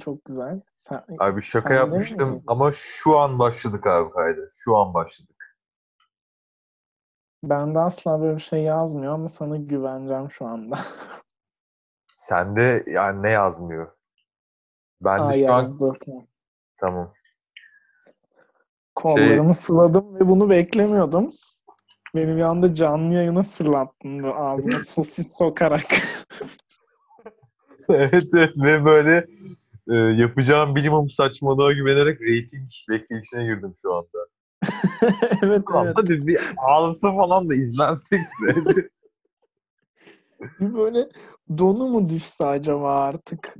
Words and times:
çok 0.00 0.24
güzel. 0.24 0.60
Sen, 0.76 1.04
Abi 1.18 1.42
şaka 1.42 1.68
sen 1.68 1.76
de 1.76 1.80
yapmıştım 1.80 2.42
ama 2.46 2.70
şu 2.72 3.18
an 3.18 3.38
başladık 3.38 3.86
abi 3.86 4.10
kaydı. 4.10 4.50
Şu 4.54 4.76
an 4.76 4.94
başladık. 4.94 5.58
Bende 7.42 7.78
asla 7.78 8.20
böyle 8.20 8.36
bir 8.36 8.42
şey 8.42 8.62
yazmıyor 8.62 9.14
ama 9.14 9.28
sana 9.28 9.56
güveneceğim 9.56 10.30
şu 10.30 10.46
anda. 10.46 10.78
Sende 12.12 12.84
yani 12.86 13.22
ne 13.22 13.30
yazmıyor? 13.30 13.92
Ben 15.00 15.18
Aa 15.18 15.32
de 15.32 15.38
şu 15.38 15.52
an 15.52 15.62
yazdı. 15.62 15.92
tamam. 16.80 17.12
Kollarımı 18.94 19.54
sıvadım 19.54 20.14
ve 20.14 20.28
bunu 20.28 20.50
beklemiyordum. 20.50 21.30
Beni 22.14 22.36
bir 22.36 22.42
anda 22.42 22.74
canlı 22.74 23.14
yayına 23.14 23.42
fırlattın 23.42 24.22
bu 24.22 24.36
ağzıma 24.36 24.78
sosis 24.78 25.36
sokarak. 25.36 25.84
evet 27.88 28.24
evet 28.34 28.52
ve 28.56 28.84
böyle 28.84 29.26
e, 29.90 29.94
yapacağım 29.96 30.74
bilimum 30.74 31.10
saçmalığa 31.10 31.72
güvenerek 31.72 32.20
rating 32.20 32.68
bekleyişine 32.90 33.44
girdim 33.44 33.74
şu 33.82 33.94
anda. 33.94 34.26
evet 35.42 35.62
Tamam, 35.66 35.86
evet. 35.86 35.94
Hadi 35.96 36.26
bir 36.26 36.38
ağlısı 36.56 37.06
falan 37.06 37.50
da 37.50 37.54
izlensek 37.54 38.20
de. 38.20 38.54
Bir 40.60 40.74
böyle 40.74 41.08
donu 41.58 41.88
mu 41.88 42.08
düşse 42.08 42.46
acaba 42.46 42.94
artık 42.94 43.54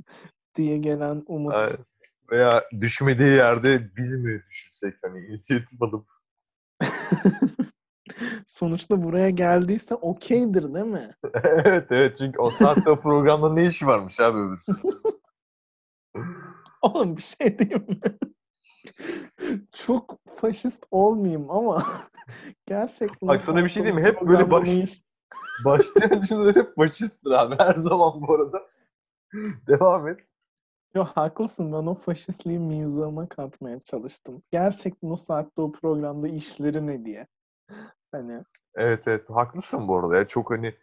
diye 0.55 0.77
gelen 0.77 1.21
umut. 1.27 1.53
Evet. 1.55 1.79
Veya 2.31 2.63
düşmediği 2.81 3.29
yerde 3.29 3.89
biz 3.97 4.15
mi 4.15 4.43
düşürsek 4.49 4.93
hani 5.01 5.25
inisiyatif 5.25 5.81
alıp 5.81 6.05
Sonuçta 8.47 9.03
buraya 9.03 9.29
geldiyse 9.29 9.95
okeydir 9.95 10.73
değil 10.73 10.85
mi? 10.85 11.11
evet 11.43 11.91
evet 11.91 12.15
çünkü 12.17 12.39
o 12.39 12.49
saatte 12.49 12.95
programda 12.95 13.53
ne 13.53 13.65
işi 13.65 13.87
varmış 13.87 14.19
abi 14.19 14.37
öbür? 14.37 14.59
Oğlum 16.81 17.17
bir 17.17 17.21
şey 17.21 17.59
diyeyim 17.59 17.85
mi? 17.87 17.99
Çok 19.71 20.19
faşist 20.41 20.85
olmayayım 20.91 21.51
ama 21.51 21.83
gerçekten 22.65 23.27
Bak 23.29 23.41
sana 23.41 23.63
bir 23.63 23.69
şey 23.69 23.83
diyeyim 23.83 24.01
mi? 24.03 24.07
Hep 24.07 24.21
böyle 24.21 24.51
baş- 24.51 24.69
Başlayan 25.65 26.21
cümleler 26.21 26.55
hep 26.55 26.75
faşisttir 26.75 27.31
abi 27.31 27.55
her 27.57 27.75
zaman 27.75 28.21
bu 28.21 28.33
arada. 28.35 28.61
Devam 29.67 30.07
et. 30.07 30.19
Yo 30.95 31.03
haklısın 31.03 31.71
ben 31.71 31.85
o 31.85 31.93
faşistliği 31.95 32.59
mizahıma 32.59 33.29
katmaya 33.29 33.79
çalıştım. 33.79 34.43
Gerçekten 34.51 35.09
o 35.09 35.15
saatte 35.15 35.61
o 35.61 35.71
programda 35.71 36.27
işleri 36.27 36.87
ne 36.87 37.05
diye. 37.05 37.27
Hani 38.11 38.43
Evet 38.75 39.07
evet 39.07 39.29
haklısın 39.29 39.87
bu 39.87 39.97
arada 39.97 40.15
ya 40.17 40.27
çok 40.27 40.51
hani 40.51 40.75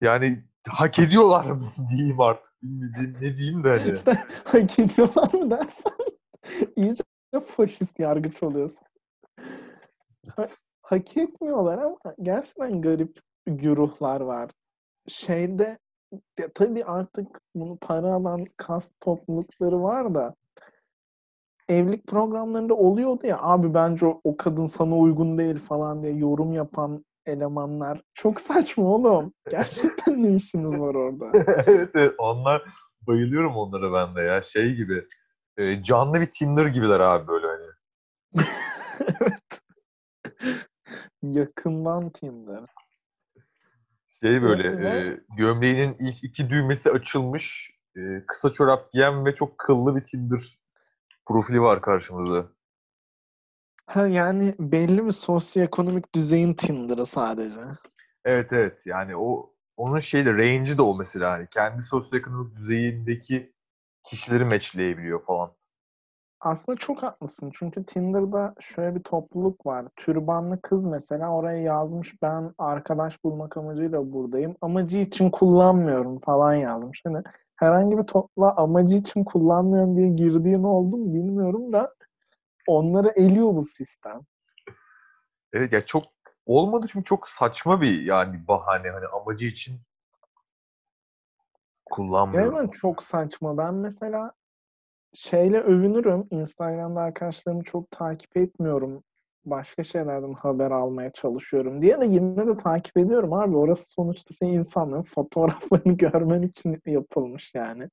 yani 0.00 0.44
hak 0.68 0.98
ediyorlar 0.98 1.46
diyeyim 1.90 2.20
artık 2.20 2.52
bilmediğim 2.66 3.16
ne 3.20 3.38
diyeyim 3.38 3.64
de 3.64 3.68
hani. 3.68 3.92
işte 3.92 4.18
hak 4.44 4.78
ediyorlar 4.78 5.34
mı 5.34 5.50
dersen 5.50 5.92
iyice 6.76 7.02
faşist 7.46 7.98
yargıç 7.98 8.42
oluyorsun. 8.42 8.88
Ha- 10.36 10.48
hak 10.82 11.16
etmiyorlar 11.16 11.78
ama 11.78 11.96
gerçekten 12.22 12.80
garip 12.80 13.20
güruhlar 13.46 14.20
var. 14.20 14.50
Şeyde 15.08 15.78
ya 16.38 16.52
tabii 16.54 16.84
artık 16.84 17.40
bunu 17.54 17.76
para 17.76 18.14
alan 18.14 18.44
kas 18.56 18.92
toplulukları 19.00 19.82
var 19.82 20.14
da 20.14 20.34
evlilik 21.68 22.06
programlarında 22.06 22.74
oluyordu 22.74 23.26
ya 23.26 23.38
abi 23.42 23.74
bence 23.74 24.06
o, 24.06 24.20
o 24.24 24.36
kadın 24.36 24.64
sana 24.64 24.96
uygun 24.98 25.38
değil 25.38 25.58
falan 25.58 26.02
diye 26.02 26.12
yorum 26.12 26.52
yapan 26.52 27.04
elemanlar 27.26 28.02
çok 28.14 28.40
saçma 28.40 28.84
oğlum. 28.84 29.32
Gerçekten 29.50 30.22
ne 30.22 30.36
işiniz 30.36 30.80
var 30.80 30.94
orada? 30.94 31.30
evet, 31.66 31.90
evet 31.94 32.14
onlar 32.18 32.62
bayılıyorum 33.06 33.56
onlara 33.56 33.92
ben 33.92 34.16
de 34.16 34.20
ya 34.20 34.42
şey 34.42 34.74
gibi 34.74 35.06
e, 35.56 35.82
canlı 35.82 36.20
bir 36.20 36.30
Tinder 36.30 36.66
gibiler 36.66 37.00
abi 37.00 37.28
böyle 37.28 37.46
hani. 37.46 37.66
evet. 39.00 39.62
Yakından 41.22 42.10
Tinder. 42.10 42.64
Şey 44.22 44.42
böyle 44.42 44.88
e, 44.88 45.20
gömleğinin 45.36 45.96
ilk 45.98 46.24
iki 46.24 46.50
düğmesi 46.50 46.90
açılmış 46.90 47.70
e, 47.96 48.00
kısa 48.26 48.50
çorap 48.50 48.92
giyen 48.92 49.26
ve 49.26 49.34
çok 49.34 49.58
kıllı 49.58 49.96
bir 49.96 50.04
Tinder 50.04 50.58
profili 51.26 51.60
var 51.60 51.82
karşımızda. 51.82 52.55
Ha 53.86 54.06
yani 54.06 54.54
belli 54.58 55.06
bir 55.06 55.10
sosyoekonomik 55.10 56.14
düzeyin 56.14 56.54
Tinder'ı 56.54 57.06
sadece. 57.06 57.60
Evet 58.24 58.52
evet 58.52 58.86
yani 58.86 59.16
o 59.16 59.52
onun 59.76 59.98
şeyde 59.98 60.32
range'i 60.32 60.78
de 60.78 60.82
o 60.82 60.96
mesela 60.96 61.32
hani 61.32 61.46
kendi 61.50 61.82
sosyoekonomik 61.82 62.56
düzeyindeki 62.56 63.52
kişileri 64.04 64.44
matchleyebiliyor 64.44 65.24
falan. 65.24 65.50
Aslında 66.40 66.78
çok 66.78 67.02
haklısın. 67.02 67.50
Çünkü 67.54 67.84
Tinder'da 67.84 68.54
şöyle 68.60 68.94
bir 68.94 69.02
topluluk 69.02 69.66
var. 69.66 69.86
Türbanlı 69.96 70.60
kız 70.62 70.86
mesela 70.86 71.30
oraya 71.30 71.58
yazmış 71.62 72.22
ben 72.22 72.54
arkadaş 72.58 73.24
bulmak 73.24 73.56
amacıyla 73.56 74.12
buradayım. 74.12 74.56
Amacı 74.60 74.98
için 74.98 75.30
kullanmıyorum 75.30 76.20
falan 76.20 76.54
yazmış. 76.54 77.02
Hani 77.04 77.22
herhangi 77.56 77.98
bir 77.98 78.02
topla 78.02 78.56
amacı 78.56 78.96
için 78.96 79.24
kullanmıyorum 79.24 79.96
diye 79.96 80.08
girdiğin 80.08 80.62
oldu 80.62 80.96
mu 80.96 81.14
bilmiyorum 81.14 81.72
da 81.72 81.95
onları 82.66 83.08
eliyor 83.08 83.54
bu 83.54 83.62
sistem. 83.62 84.20
Evet 85.52 85.72
ya 85.72 85.86
çok 85.86 86.04
olmadı 86.46 86.86
çünkü 86.90 87.04
çok 87.04 87.28
saçma 87.28 87.80
bir 87.80 88.02
yani 88.02 88.48
bahane 88.48 88.90
hani 88.90 89.06
amacı 89.06 89.46
için 89.46 89.80
kullanmıyorum. 91.90 92.54
Gerçekten 92.54 92.78
çok 92.78 93.02
saçma. 93.02 93.58
Ben 93.58 93.74
mesela 93.74 94.32
şeyle 95.14 95.60
övünürüm. 95.60 96.26
Instagram'da 96.30 97.00
arkadaşlarımı 97.00 97.64
çok 97.64 97.90
takip 97.90 98.36
etmiyorum. 98.36 99.04
Başka 99.44 99.84
şeylerden 99.84 100.32
haber 100.32 100.70
almaya 100.70 101.12
çalışıyorum 101.12 101.82
diye 101.82 102.00
de 102.00 102.06
yine 102.06 102.46
de 102.46 102.56
takip 102.56 102.96
ediyorum 102.96 103.32
abi. 103.32 103.56
Orası 103.56 103.90
sonuçta 103.90 104.34
senin 104.34 104.52
insanların 104.52 105.02
fotoğraflarını 105.02 105.92
görmen 105.96 106.42
için 106.42 106.82
yapılmış 106.86 107.54
yani. 107.54 107.88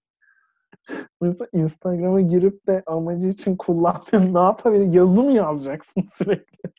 Mesela 1.21 1.47
Instagram'a 1.53 2.21
girip 2.21 2.67
de 2.67 2.83
amacı 2.85 3.27
için 3.27 3.57
kullanmıyorum. 3.57 4.33
Ne 4.33 4.39
yapabilir? 4.39 4.93
Yazı 4.93 5.23
mı 5.23 5.31
yazacaksın 5.31 6.01
sürekli? 6.01 6.69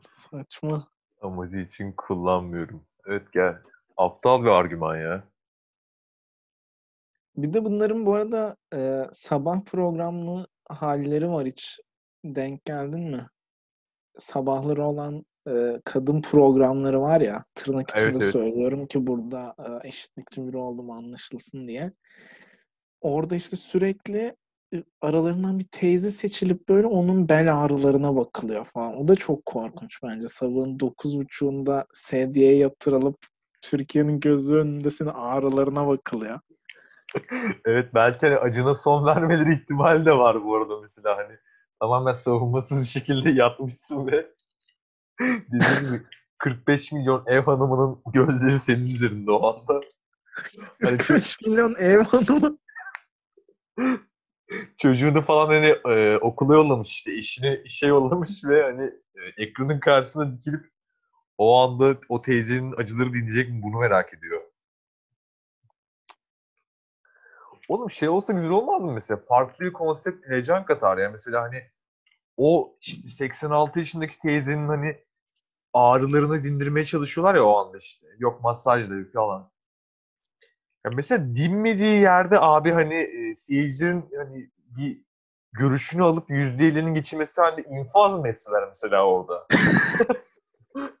Saçma. 0.00 0.88
Amacı 1.20 1.58
için 1.58 1.92
kullanmıyorum. 1.92 2.82
Evet 3.06 3.32
gel. 3.32 3.58
Aptal 3.96 4.42
bir 4.42 4.48
argüman 4.48 4.96
ya. 4.96 5.24
Bir 7.36 7.52
de 7.52 7.64
bunların 7.64 8.06
bu 8.06 8.14
arada 8.14 8.56
e, 8.74 9.02
sabah 9.12 9.64
programlı 9.64 10.46
halleri 10.68 11.30
var 11.30 11.46
hiç 11.46 11.80
denk 12.24 12.64
geldin 12.64 13.00
mi? 13.00 13.26
Sabahları 14.18 14.84
olan 14.84 15.24
e, 15.48 15.80
kadın 15.84 16.22
programları 16.22 17.00
var 17.00 17.20
ya 17.20 17.44
tırnak 17.54 17.90
içinde 17.90 18.08
Evet, 18.08 18.22
evet. 18.22 18.32
söylüyorum 18.32 18.86
ki 18.86 19.06
burada 19.06 19.54
e, 19.58 19.88
eşitlikçi 19.88 20.46
biri 20.46 20.56
olduğum 20.56 20.92
anlaşılsın 20.92 21.68
diye. 21.68 21.92
Orada 23.00 23.36
işte 23.36 23.56
sürekli 23.56 24.36
e, 24.74 24.84
aralarından 25.00 25.58
bir 25.58 25.66
teyze 25.70 26.10
seçilip 26.10 26.68
böyle 26.68 26.86
onun 26.86 27.28
bel 27.28 27.60
ağrılarına 27.64 28.16
bakılıyor 28.16 28.64
falan. 28.64 28.96
O 28.96 29.08
da 29.08 29.16
çok 29.16 29.46
korkunç 29.46 30.02
bence. 30.02 30.28
Sabahın 30.28 30.78
9.30'unda 30.78 31.86
sedyeye 31.92 32.56
yatırılıp 32.56 33.16
Türkiye'nin 33.62 34.20
gözü 34.20 34.54
önünde 34.54 34.90
senin 34.90 35.10
ağrılarına 35.10 35.86
bakılıyor. 35.86 36.40
Evet 37.64 37.94
belki 37.94 38.26
hani 38.26 38.38
acına 38.38 38.74
son 38.74 39.06
vermeleri 39.06 39.54
ihtimali 39.54 40.04
de 40.04 40.12
var 40.12 40.44
bu 40.44 40.56
arada 40.56 40.80
mesela 40.80 41.16
hani 41.16 41.36
tamamen 41.80 42.12
savunmasız 42.12 42.80
bir 42.80 42.86
şekilde 42.86 43.30
yatmışsın 43.30 44.06
ve 44.06 44.26
dediğim 45.20 45.92
gibi 45.92 46.06
45 46.38 46.92
milyon 46.92 47.24
ev 47.26 47.42
hanımının 47.42 48.02
gözleri 48.12 48.60
senin 48.60 48.84
üzerinde 48.84 49.30
o 49.30 49.46
anda. 49.46 49.80
Hani 50.82 50.96
ço- 50.96 51.06
45 51.06 51.40
milyon 51.40 51.74
ev 51.74 52.04
hanımı. 52.04 52.58
çocuğunu 54.78 55.22
falan 55.22 55.46
hani 55.46 55.66
e, 55.94 56.16
okula 56.16 56.54
yollamış 56.54 56.88
işte 56.88 57.14
işine 57.14 57.62
işe 57.64 57.86
yollamış 57.86 58.44
ve 58.44 58.62
hani 58.62 58.84
e, 59.14 59.42
ekranın 59.42 59.80
karşısına 59.80 60.34
dikilip 60.34 60.70
o 61.38 61.58
anda 61.60 61.96
o 62.08 62.22
teyzenin 62.22 62.74
acıları 62.76 63.12
dinleyecek 63.12 63.48
mi 63.48 63.62
bunu 63.62 63.78
merak 63.78 64.14
ediyor. 64.14 64.40
Oğlum 67.68 67.90
şey 67.90 68.08
olsa 68.08 68.32
güzel 68.32 68.50
olmaz 68.50 68.84
mı 68.84 68.92
mesela? 68.92 69.20
Farklı 69.28 69.64
bir 69.64 69.72
konsept 69.72 70.28
heyecan 70.28 70.64
katar 70.64 70.98
ya. 70.98 71.10
Mesela 71.10 71.42
hani 71.42 71.70
o 72.36 72.76
işte 72.80 73.08
86 73.08 73.78
yaşındaki 73.78 74.18
teyzenin 74.18 74.68
hani 74.68 74.98
ağrılarını 75.72 76.44
dindirmeye 76.44 76.84
çalışıyorlar 76.84 77.34
ya 77.34 77.44
o 77.44 77.56
anda 77.56 77.78
işte. 77.78 78.06
Yok 78.18 78.42
masajla 78.42 78.94
falan. 79.14 79.50
Ya 80.84 80.90
mesela 80.94 81.36
dinmediği 81.36 82.00
yerde 82.00 82.40
abi 82.40 82.72
hani 82.72 82.94
e, 82.94 83.34
seyircilerin 83.34 84.10
hani 84.16 84.50
bir 84.76 85.00
görüşünü 85.52 86.02
alıp 86.02 86.30
%50'nin 86.30 86.94
geçirmesi 86.94 87.40
halinde 87.40 87.62
infaz 87.62 88.14
mı 88.14 88.28
etseler 88.28 88.68
mesela 88.68 89.06
orada? 89.06 89.46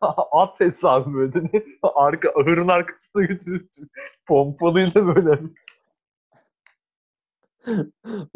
At 0.32 0.60
hesabı 0.60 1.14
böyle. 1.14 1.64
Arka, 1.82 2.30
ahırın 2.30 2.68
arkasına 2.68 3.24
götürüp 3.24 3.70
pompalıyla 4.26 5.06
böyle. 5.06 5.40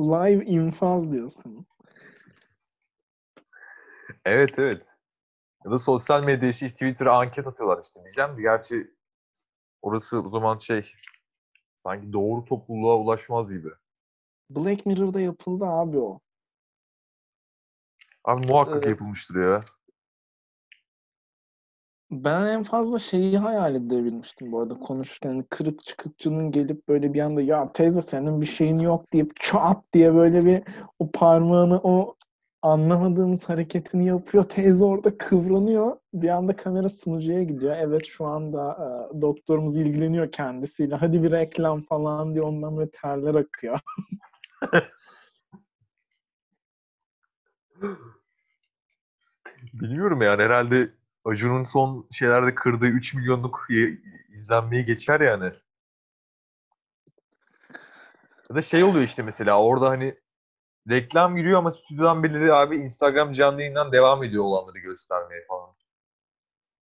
Live 0.01 0.45
infaz 0.45 1.13
diyorsun. 1.13 1.67
Evet 4.29 4.59
evet. 4.59 4.87
Ya 5.65 5.71
da 5.71 5.79
sosyal 5.79 6.25
medya 6.25 6.49
işte 6.49 6.69
Twitter'a 6.69 7.19
anket 7.19 7.47
atıyorlar 7.47 7.83
işte 7.83 8.01
diyeceğim 8.03 8.37
de 8.37 8.43
gerçi 8.43 8.95
orası 9.83 10.21
o 10.21 10.31
zaman 10.31 10.59
şey 10.59 10.93
sanki 11.75 12.13
doğru 12.13 12.45
topluluğa 12.45 12.97
ulaşmaz 12.99 13.53
gibi. 13.53 13.69
Black 14.51 14.87
Mirror'da 14.87 15.21
yapıldı 15.21 15.65
abi 15.65 15.99
o. 15.99 16.21
Abi 18.25 18.47
muhakkak 18.47 18.77
Evet. 18.77 18.89
yapılmıştır 18.89 19.43
ya. 19.43 19.65
Ben 22.11 22.47
en 22.47 22.63
fazla 22.63 22.99
şeyi 22.99 23.39
hayal 23.39 23.75
edebilmiştim 23.75 24.53
bu 24.53 24.61
arada 24.61 24.75
konuşurken. 24.75 25.29
Hani 25.29 25.45
kırık 25.51 25.85
çıkıkçının 25.85 26.51
gelip 26.51 26.89
böyle 26.89 27.15
bir 27.15 27.21
anda 27.21 27.43
ya 27.43 27.73
teyze 27.73 28.03
senin 28.03 28.41
bir 28.41 28.47
şeyin 28.47 28.79
yok 28.79 29.13
deyip 29.13 29.37
çat 29.41 29.85
diye 29.93 30.15
böyle 30.15 30.45
bir 30.45 30.63
o 30.99 31.11
parmağını 31.11 31.81
o 31.83 32.18
anlamadığımız 32.63 33.49
hareketini 33.49 34.07
yapıyor. 34.07 34.45
Teyze 34.49 34.85
orada 34.85 35.19
kıvranıyor. 35.19 35.97
Bir 36.15 36.29
anda 36.29 36.57
kamera 36.57 36.89
sunucuya 36.89 37.43
gidiyor. 37.43 37.77
Evet 37.79 38.07
şu 38.07 38.27
anda 38.27 38.73
e, 38.73 39.21
doktorumuz 39.23 39.77
ilgileniyor 39.77 40.33
kendisiyle. 40.33 40.95
Hadi 40.95 41.23
bir 41.23 41.31
reklam 41.31 41.81
falan 41.81 42.35
diye 42.35 42.43
ondan 42.43 42.77
böyle 42.77 42.91
terler 42.91 43.35
akıyor. 43.35 43.79
Bilmiyorum 49.73 50.23
yani 50.23 50.43
herhalde 50.43 50.91
Acun'un 51.25 51.63
son 51.63 52.09
şeylerde 52.13 52.55
kırdığı 52.55 52.87
3 52.87 53.15
milyonluk 53.15 53.67
izlenmeyi 54.29 54.85
geçer 54.85 55.21
yani. 55.21 55.53
Ya 58.51 58.57
da 58.57 58.63
şey 58.63 58.85
oluyor 58.85 59.05
işte 59.05 59.23
mesela 59.23 59.63
orada 59.63 59.89
hani 59.89 60.15
reklam 60.89 61.37
giriyor 61.37 61.59
ama 61.59 61.71
stüdyodan 61.71 62.23
birileri 62.23 62.53
abi 62.53 62.77
Instagram 62.77 63.33
canlı 63.33 63.61
yayından 63.61 63.93
devam 63.93 64.25
ediyor 64.25 64.45
olanları 64.45 64.79
göstermeye 64.79 65.45
falan. 65.49 65.71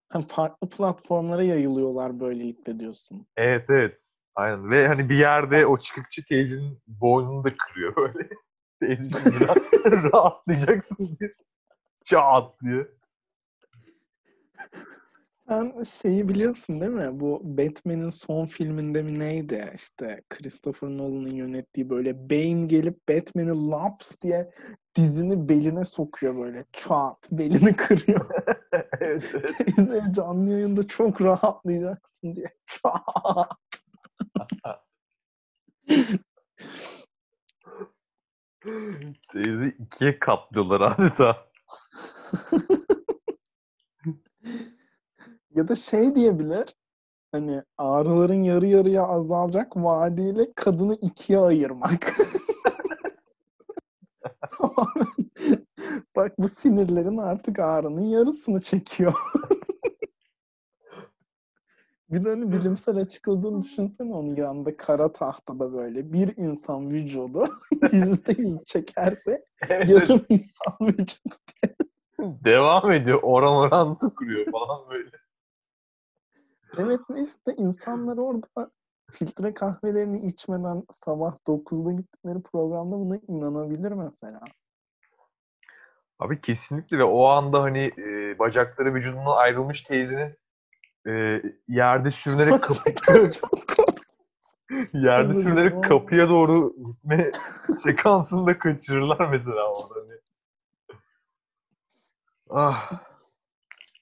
Hani 0.08 0.26
farklı 0.26 0.69
platformlara 0.69 1.43
yayılıyorlar 1.43 2.20
böylelikle 2.20 2.81
diyorsun. 2.81 3.26
Evet 3.37 3.70
evet. 3.70 4.17
Aynen. 4.35 4.70
Ve 4.70 4.88
hani 4.88 5.08
bir 5.08 5.19
yerde 5.19 5.67
o 5.67 5.79
çıkıkçı 5.79 6.25
teyzenin 6.25 6.82
boynunu 6.87 7.44
da 7.44 7.49
kırıyor 7.56 7.97
böyle. 7.97 8.29
Teyze 8.81 9.19
şimdi 9.19 9.44
rahat- 9.44 10.12
rahatlayacaksın 10.12 11.17
diye. 11.20 11.35
Çat 12.05 12.61
diye. 12.62 12.88
Sen 15.48 15.82
şeyi 15.82 16.28
biliyorsun 16.28 16.81
değil 16.81 16.93
mi? 16.93 17.20
Bu 17.20 17.40
Batman'in 17.44 18.08
son 18.08 18.46
filminde 18.46 19.02
mi 19.02 19.19
neydi? 19.19 19.72
İşte 19.75 20.22
Christopher 20.31 20.88
Nolan'ın 20.88 21.28
yönettiği 21.34 21.90
böyle 21.90 22.31
Bane 22.31 22.66
gelip 22.66 23.08
Batman'i 23.08 23.70
laps 23.70 24.12
diye 24.22 24.50
dizini 24.96 25.48
beline 25.48 25.84
sokuyor 25.84 26.37
böyle. 26.37 26.64
Çat 26.72 27.28
belini 27.32 27.76
kırıyor. 27.76 28.31
evet, 29.00 29.31
evet. 29.34 29.50
Teyze 29.76 30.02
canlı 30.12 30.50
yayında 30.50 30.88
çok 30.88 31.22
rahatlayacaksın 31.22 32.37
diye. 32.37 32.46
Çat. 32.66 33.50
Teyze 39.32 39.66
ikiye 39.78 40.19
katlıyorlar 40.19 40.81
adeta. 40.81 41.46
Ya 45.56 45.69
da 45.69 45.75
şey 45.76 46.14
diyebilir. 46.14 46.76
Hani 47.32 47.62
ağrıların 47.79 48.43
yarı 48.43 48.67
yarıya 48.67 49.03
azalacak 49.03 49.76
vaadiyle 49.76 50.53
kadını 50.55 50.94
ikiye 50.94 51.38
ayırmak. 51.38 52.17
Bak 56.17 56.38
bu 56.38 56.49
sinirlerin 56.49 57.17
artık 57.17 57.58
ağrının 57.58 58.05
yarısını 58.05 58.62
çekiyor. 58.62 59.12
Bir 62.11 62.25
de 62.25 62.29
hani 62.29 62.53
bilimsel 62.53 62.97
açıkladığını 62.97 63.62
düşünsene 63.62 64.14
onun 64.14 64.37
yanında 64.37 64.76
kara 64.76 65.12
tahtada 65.12 65.73
böyle 65.73 66.12
bir 66.12 66.37
insan 66.37 66.91
vücudu 66.91 67.44
yüzde 67.93 68.43
yüz 68.43 68.64
çekerse 68.64 69.44
Evet, 69.69 69.88
yarım 69.88 70.20
insan 70.29 70.75
vücudu. 70.81 71.35
Devam 72.20 72.93
ediyor. 72.93 73.19
Oran 73.23 73.53
orantı 73.53 74.14
kuruyor 74.14 74.53
falan 74.53 74.91
böyle. 74.91 75.11
Evet 76.78 77.00
ve 77.11 77.23
işte 77.23 77.55
insanlar 77.56 78.17
orada 78.17 78.70
filtre 79.11 79.55
kahvelerini 79.55 80.26
içmeden 80.26 80.82
sabah 80.90 81.37
9'da 81.46 81.93
gittikleri 81.93 82.43
programda 82.43 82.96
buna 82.96 83.17
inanabilir 83.28 83.93
mesela. 83.93 84.40
Abi 86.19 86.40
kesinlikle 86.40 86.99
ve 86.99 87.05
o 87.05 87.26
anda 87.26 87.62
hani 87.62 87.93
e, 87.99 88.38
bacakları 88.38 88.94
vücudundan 88.94 89.37
ayrılmış 89.37 89.82
teyzenin 89.82 90.38
e, 91.06 91.43
yerde 91.69 92.11
sürünerek 92.11 92.62
kapı, 92.62 92.75
Çok 92.75 93.06
korkunç. 93.06 93.40
yerde 94.93 95.34
sürünerek 95.34 95.84
kapıya 95.84 96.29
doğru 96.29 96.75
gitme 96.87 97.31
sekansını 97.82 98.46
da 98.46 98.58
kaçırırlar 98.58 99.29
mesela 99.31 99.72
orada 99.72 100.00
hani. 100.00 100.20
Ah. 102.50 102.93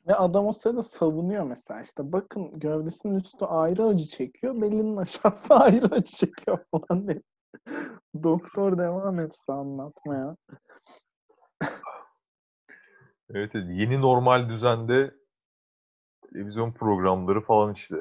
Ve 0.09 0.15
adam 0.15 0.47
o 0.47 0.53
sırada 0.53 0.83
savunuyor 0.83 1.45
mesela 1.45 1.81
işte 1.81 2.12
bakın 2.12 2.59
gövdesinin 2.59 3.15
üstü 3.15 3.45
ayrı 3.45 3.85
acı 3.85 4.05
çekiyor, 4.05 4.61
belinin 4.61 4.97
aşağısı 4.97 5.55
ayrı 5.65 5.87
acı 5.87 6.17
çekiyor 6.17 6.59
falan 6.71 7.09
diye. 7.09 7.23
Doktor 8.23 8.79
devam 8.79 9.21
etse 9.21 9.53
anlatmaya. 9.53 10.37
Evet, 13.31 13.51
evet. 13.55 13.67
Yeni 13.71 14.01
normal 14.01 14.49
düzende 14.49 15.15
televizyon 16.33 16.73
programları 16.73 17.41
falan 17.41 17.75
işte. 17.75 17.97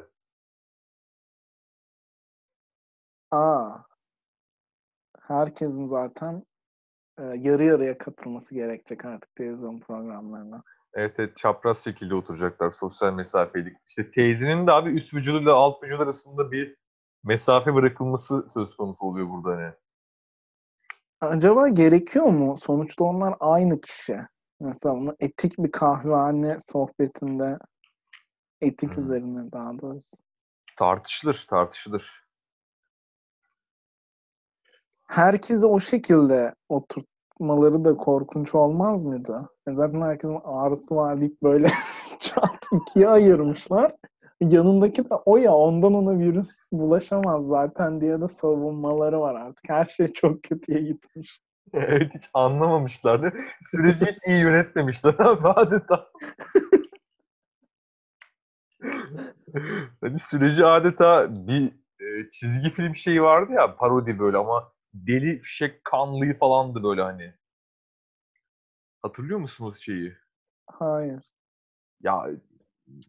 Aa, 3.32 3.78
herkesin 5.22 5.88
zaten 5.88 6.44
e, 7.18 7.24
yarı 7.24 7.64
yarıya 7.64 7.98
katılması 7.98 8.56
gerekecek 8.56 9.06
artık 9.06 9.36
televizyon 9.36 9.80
programlarına. 9.80 10.64
Evet, 10.94 11.20
evet 11.20 11.38
çapraz 11.38 11.84
şekilde 11.84 12.16
oturacaklar 12.16 12.72
sosyal 12.72 13.14
mesafelik. 13.14 13.78
İşte 13.88 14.12
teyzenin 14.12 14.68
de 14.68 14.72
abi 14.72 14.90
üst 14.90 15.14
vücuduyla 15.14 15.54
alt 15.54 15.84
vücut 15.84 16.02
arasında 16.02 16.52
bir 16.52 16.76
mesafe 17.24 17.74
bırakılması 17.74 18.50
söz 18.54 18.76
konusu 18.78 19.06
oluyor 19.06 19.30
burada 19.30 19.50
hani. 19.50 19.74
Acaba 21.22 21.68
gerekiyor 21.68 22.26
mu? 22.26 22.58
Sonuçta 22.58 23.04
onlar 23.04 23.36
aynı 23.40 23.82
kişi. 23.82 24.18
Mesela 24.60 24.96
bunu 24.96 25.16
etik 25.20 25.58
bir 25.58 25.72
kahvehane 25.72 26.58
sohbetinde 26.60 27.58
etik 28.62 28.92
Hmm. 28.92 28.98
üzerine 28.98 29.52
daha 29.52 29.80
doğrusu. 29.82 30.18
Tartışılır, 30.78 31.46
tartışılır. 31.50 32.24
Herkesi 35.08 35.66
o 35.66 35.80
şekilde 35.80 36.56
oturtmaları 37.44 37.86
da 37.86 37.98
korkunç 37.98 38.56
olmaz 38.56 39.04
mıydı? 39.04 39.50
E 39.68 39.74
Zaten 39.74 40.02
herkesin 40.02 40.40
ağrısı 40.44 40.96
var 40.96 41.22
deyip 41.22 41.44
böyle 41.44 41.68
çat 42.20 42.60
ikiye 42.74 43.08
ayırmışlar. 43.10 43.96
Yanındaki 44.42 45.04
de 45.04 45.16
o 45.26 45.38
ya 45.38 45.54
ondan 45.54 45.94
ona 45.94 46.20
virüs 46.20 46.50
bulaşamaz 46.72 47.48
zaten 47.48 48.02
diye 48.02 48.22
de 48.22 48.28
savunmaları 48.28 49.22
var 49.22 49.36
artık. 49.36 49.70
Her 49.70 49.86
şey 49.86 50.08
çok 50.08 50.44
kötüye 50.44 50.82
gitmiş. 50.82 51.42
Evet 51.74 52.16
hiç 52.16 52.30
anlamamışlardı. 52.34 53.34
Süreci 53.72 54.06
hiç 54.06 54.18
iyi 54.28 54.42
yönetmemişler 54.42 55.16
abi 55.20 55.48
adeta. 55.48 56.08
hani 60.02 60.20
süreci 60.20 60.66
adeta 60.66 61.28
bir 61.48 61.72
e, 62.00 62.30
çizgi 62.32 62.70
film 62.70 62.96
şeyi 62.96 63.22
vardı 63.22 63.54
ya 63.54 63.76
parodi 63.76 64.20
böyle 64.20 64.38
ama 64.38 64.73
deli 64.94 65.40
fişek 65.42 65.86
kanlıyı 65.86 66.38
falandı 66.38 66.84
böyle 66.84 67.02
hani. 67.02 67.34
Hatırlıyor 69.02 69.40
musunuz 69.40 69.78
şeyi? 69.78 70.14
Hayır. 70.68 71.34
Ya 72.02 72.30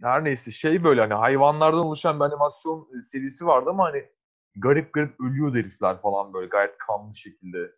her 0.03 0.25
neyse 0.25 0.51
şey 0.51 0.85
böyle 0.85 1.01
hani 1.01 1.15
hayvanlardan 1.15 1.81
oluşan 1.81 2.21
bir 2.21 2.25
animasyon 2.25 2.89
e, 2.99 3.03
serisi 3.03 3.47
vardı 3.47 3.71
ama 3.71 3.85
hani 3.85 4.09
garip 4.57 4.93
garip 4.93 5.21
ölüyor 5.21 5.55
herifler 5.55 6.01
falan 6.03 6.35
böyle 6.35 6.47
gayet 6.47 6.79
kanlı 6.79 7.15
şekilde. 7.15 7.73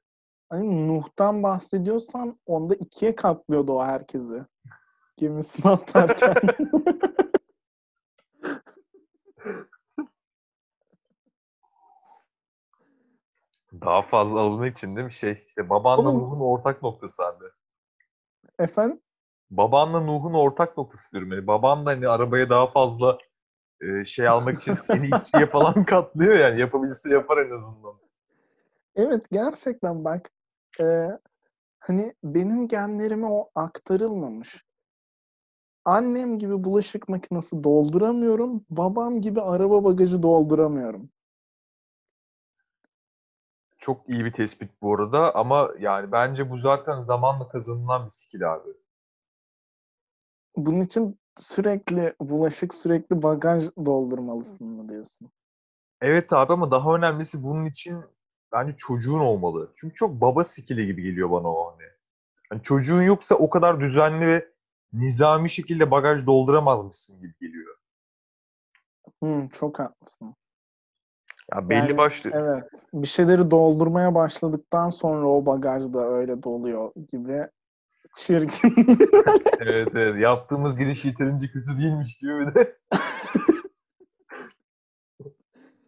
Hani 0.49 0.89
Nuh'tan 0.89 1.43
bahsediyorsan 1.43 2.39
onda 2.47 2.75
ikiye 2.75 3.15
katlıyordu 3.15 3.73
o 3.73 3.85
herkesi. 3.85 4.45
Gemisine 5.17 5.73
atarken. 5.73 6.35
Daha 13.87 14.03
fazla 14.03 14.41
alınmak 14.41 14.77
için 14.79 14.97
değil 14.97 15.05
mi? 15.05 15.13
Şey 15.13 15.33
işte 15.49 15.71
babanla 15.71 16.09
Oğlum- 16.11 16.21
Nuh'un 16.21 16.41
ortak 16.41 16.83
noktası 16.83 17.25
abi. 17.25 17.45
Efendim? 18.59 19.01
babanla 19.51 20.01
Nuh'un 20.01 20.35
ortak 20.35 20.77
noktası 20.77 21.13
diyorum. 21.13 21.33
Yani 21.33 21.47
baban 21.47 21.87
da 21.87 21.91
hani 21.91 22.09
arabaya 22.09 22.51
daha 22.51 22.67
fazla 22.67 23.19
e, 23.81 24.05
şey 24.05 24.29
almak 24.29 24.59
için 24.61 24.73
seni 24.83 25.07
ikiye 25.07 25.47
falan 25.47 25.85
katlıyor 25.85 26.35
yani. 26.35 26.61
Yapabilse 26.61 27.09
yapar 27.09 27.37
en 27.39 27.51
azından. 27.51 27.95
Evet 28.97 29.27
gerçekten 29.33 30.05
bak 30.05 30.31
e, 30.81 31.09
hani 31.81 32.15
benim 32.25 32.69
genlerime 32.69 33.27
o 33.27 33.51
aktarılmamış. 33.55 34.65
Annem 35.85 36.39
gibi 36.39 36.65
bulaşık 36.65 37.09
makinesi 37.09 37.65
dolduramıyorum. 37.65 38.65
Babam 38.71 39.21
gibi 39.21 39.41
araba 39.41 39.85
bagajı 39.85 40.23
dolduramıyorum. 40.23 41.11
Çok 43.87 44.09
iyi 44.09 44.25
bir 44.25 44.33
tespit 44.33 44.71
bu 44.83 44.95
arada 44.95 45.35
ama 45.35 45.71
yani 45.79 46.13
bence 46.13 46.51
bu 46.51 46.59
zaten 46.59 47.01
zamanla 47.01 47.49
kazanılan 47.49 48.05
bir 48.05 48.11
skill 48.11 48.53
abi. 48.55 48.69
Bunun 50.57 50.81
için 50.81 51.19
sürekli 51.37 52.15
bulaşık, 52.21 52.75
sürekli 52.75 53.23
bagaj 53.23 53.65
doldurmalısın 53.87 54.67
mı 54.67 54.89
diyorsun? 54.89 55.31
Evet 56.01 56.33
abi 56.33 56.53
ama 56.53 56.71
daha 56.71 56.95
önemlisi 56.95 57.43
bunun 57.43 57.67
için 57.67 58.05
bence 58.53 58.77
çocuğun 58.77 59.21
olmalı. 59.21 59.73
Çünkü 59.77 59.95
çok 59.95 60.21
baba 60.21 60.45
skill'i 60.45 60.87
gibi 60.87 61.03
geliyor 61.03 61.31
bana 61.31 61.49
o 61.49 61.73
hani. 61.73 61.89
Hani 62.51 62.63
çocuğun 62.63 63.03
yoksa 63.03 63.35
o 63.35 63.51
kadar 63.51 63.81
düzenli 63.81 64.27
ve 64.27 64.49
nizami 64.93 65.51
şekilde 65.51 65.91
bagaj 65.91 66.27
dolduramazmışsın 66.27 67.21
gibi 67.21 67.35
geliyor. 67.41 67.77
Hmm, 69.23 69.49
çok 69.49 69.79
haklısın. 69.79 70.37
Ya 71.55 71.69
belli 71.69 71.79
Yani, 71.79 71.97
başlı 71.97 72.31
Evet. 72.35 72.65
Bir 72.95 73.07
şeyleri 73.07 73.51
doldurmaya 73.51 74.15
başladıktan 74.15 74.89
sonra 74.89 75.27
o 75.29 75.47
bagaj 75.47 75.93
da 75.93 76.09
öyle 76.09 76.43
doluyor 76.43 76.93
gibi 77.09 77.47
çirkin. 78.17 78.75
evet 79.61 79.89
evet 79.95 80.21
yaptığımız 80.21 80.79
giriş 80.79 81.05
yeterince 81.05 81.47
kötü 81.49 81.79
değilmiş 81.79 82.19
gibi 82.19 82.31
bir 82.39 82.55
de. 82.55 82.77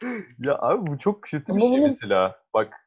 ya 0.39 0.59
abi 0.59 0.87
bu 0.91 0.99
çok 0.99 1.23
kötü 1.23 1.47
bir 1.47 1.53
Ama 1.53 1.61
şey 1.61 1.71
bunu- 1.71 1.87
mesela. 1.87 2.37
Bak. 2.55 2.85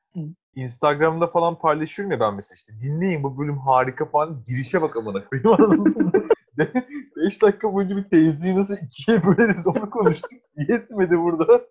Instagram'da 0.55 1.27
falan 1.27 1.59
paylaşıyorum 1.59 2.11
ya 2.11 2.19
ben 2.19 2.33
mesela 2.33 2.55
işte 2.55 2.73
dinleyin 2.81 3.23
bu 3.23 3.37
bölüm 3.37 3.57
harika 3.57 4.05
falan 4.05 4.43
girişe 4.47 4.81
bak 4.81 4.97
amına 4.97 5.23
koyayım 5.23 5.51
anladın 5.51 5.79
mı? 6.05 6.11
5 7.17 7.41
dakika 7.41 7.73
boyunca 7.73 7.97
bir 7.97 8.03
teyzeyi 8.09 8.55
nasıl 8.55 8.75
ikiye 8.83 9.23
böleriz 9.25 9.67
onu 9.67 9.89
konuştuk. 9.89 10.29
Yetmedi 10.69 11.17
burada. 11.19 11.61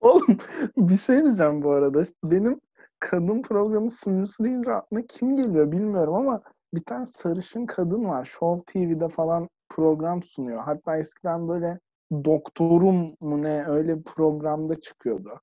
Oğlum 0.00 0.38
bir 0.76 0.96
şey 0.96 1.24
diyeceğim 1.24 1.62
bu 1.62 1.70
arada. 1.70 2.02
Benim 2.24 2.60
kadın 2.98 3.42
programı 3.42 3.90
sunucusu 3.90 4.44
deyince 4.44 4.72
aklıma 4.72 5.06
kim 5.06 5.36
geliyor 5.36 5.72
bilmiyorum 5.72 6.14
ama 6.14 6.42
bir 6.74 6.82
tane 6.82 7.06
sarışın 7.06 7.66
kadın 7.66 8.04
var. 8.04 8.24
Show 8.24 8.64
TV'de 8.72 9.08
falan 9.08 9.48
program 9.68 10.22
sunuyor. 10.22 10.62
Hatta 10.62 10.96
eskiden 10.96 11.48
böyle 11.48 11.78
Doktorum 12.24 13.16
mu 13.20 13.42
ne 13.42 13.66
öyle 13.66 13.98
bir 13.98 14.04
programda 14.04 14.80
çıkıyordu. 14.80 15.40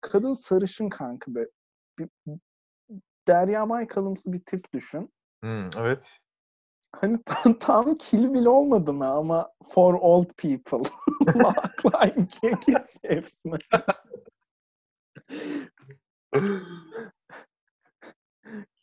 Kadın 0.00 0.32
sarışın 0.32 0.88
kanka 0.88 1.34
be. 1.34 1.46
Bir, 1.98 2.08
Derya 3.28 3.68
Baykalımsı 3.68 4.32
bir 4.32 4.40
tip 4.40 4.72
düşün. 4.72 5.12
Hmm, 5.42 5.70
evet. 5.78 6.10
Hani 6.92 7.18
tam, 7.26 7.54
tam 7.58 7.94
kill 7.94 8.34
bile 8.34 8.48
olmadı 8.48 8.92
mı 8.92 9.06
ama 9.06 9.52
for 9.64 9.94
old 9.94 10.26
people. 10.36 10.90
Lakla 11.44 12.06
ikiye 12.06 12.60
kesiyor 12.60 13.14
hepsini. 13.16 13.58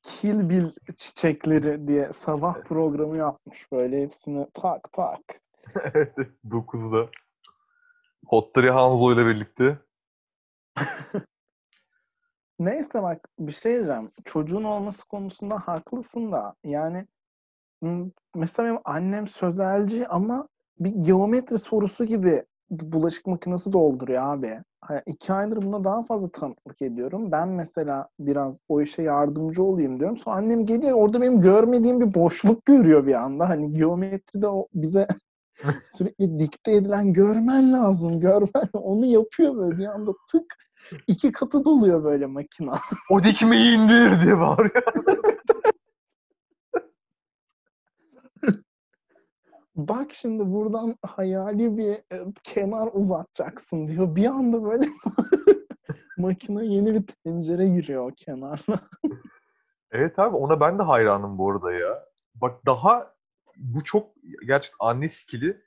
Kill 0.02 0.50
Bill 0.50 0.72
çiçekleri 0.96 1.88
diye 1.88 2.14
sabah 2.14 2.64
programı 2.64 3.18
yapmış 3.18 3.72
böyle 3.72 4.02
hepsini 4.02 4.48
tak 4.54 4.94
tak. 4.94 5.22
evet 5.94 6.18
9'da. 6.50 7.10
Hottori 8.26 8.72
Hanzo 8.72 9.14
ile 9.14 9.26
birlikte. 9.26 9.80
Neyse 12.60 13.04
bak 13.04 13.30
bir 13.40 13.52
şey 13.52 13.74
diyeceğim. 13.74 14.12
Çocuğun 14.26 14.64
olması 14.64 15.06
konusunda 15.06 15.60
haklısın 15.60 16.32
da 16.32 16.56
yani 16.64 17.08
mesela 18.36 18.70
benim 18.70 18.82
annem 18.86 19.28
sözelci 19.28 20.08
ama 20.08 20.48
bir 20.80 20.90
geometri 20.90 21.60
sorusu 21.60 22.06
gibi 22.06 22.44
bulaşık 22.70 23.28
makinesi 23.28 23.74
dolduruyor 23.74 24.24
abi. 24.24 24.60
Ha, 24.82 25.02
iki 25.06 25.34
aydır 25.34 25.62
buna 25.62 25.84
daha 25.84 26.04
fazla 26.04 26.30
tanıklık 26.30 26.82
ediyorum. 26.82 27.32
Ben 27.32 27.50
mesela 27.50 28.10
biraz 28.20 28.60
o 28.70 28.82
işe 28.82 29.02
yardımcı 29.02 29.64
olayım 29.64 30.00
diyorum. 30.00 30.18
Sonra 30.18 30.36
annem 30.36 30.66
geliyor 30.66 30.98
orada 30.98 31.22
benim 31.22 31.42
görmediğim 31.42 32.02
bir 32.02 32.14
boşluk 32.14 32.66
görüyor 32.66 33.08
bir 33.08 33.14
anda. 33.14 33.50
Hani 33.50 33.74
geometride 33.74 34.48
o 34.48 34.68
bize 34.74 35.08
sürekli 35.84 36.40
dikte 36.40 36.72
edilen 36.72 37.14
görmen 37.14 37.74
lazım, 37.74 38.20
görmen. 38.20 38.70
Onu 38.74 39.06
yapıyor 39.06 39.56
böyle 39.58 39.78
bir 39.78 39.86
anda 39.86 40.12
tık 40.32 40.56
iki 41.08 41.32
katı 41.32 41.66
doluyor 41.66 42.04
böyle 42.04 42.26
makina. 42.26 42.80
O 43.12 43.24
dikmeyi 43.24 43.78
indir 43.78 44.24
diye 44.24 44.40
bağırıyor. 44.40 44.84
Bak 49.76 50.14
şimdi 50.14 50.52
buradan 50.52 50.96
hayali 51.06 51.78
bir 51.78 51.92
e, 51.92 52.34
kenar 52.44 52.90
uzatacaksın 52.94 53.88
diyor. 53.88 54.16
Bir 54.16 54.26
anda 54.26 54.64
böyle 54.64 54.86
makine 56.18 56.66
yeni 56.66 56.94
bir 56.94 57.04
tencere 57.24 57.68
giriyor 57.68 58.12
kenarla. 58.16 58.80
Evet 59.92 60.20
abi 60.20 60.36
ona 60.36 60.60
ben 60.60 60.80
de 60.80 60.84
hayranım 60.84 61.38
bu 61.38 61.52
arada 61.52 61.74
ya. 61.74 62.06
Bak 62.36 62.66
daha 62.66 63.14
bu 63.58 63.84
çok 63.84 64.08
gerçekten 64.48 64.86
anne 64.86 65.10
skill'i. 65.10 65.62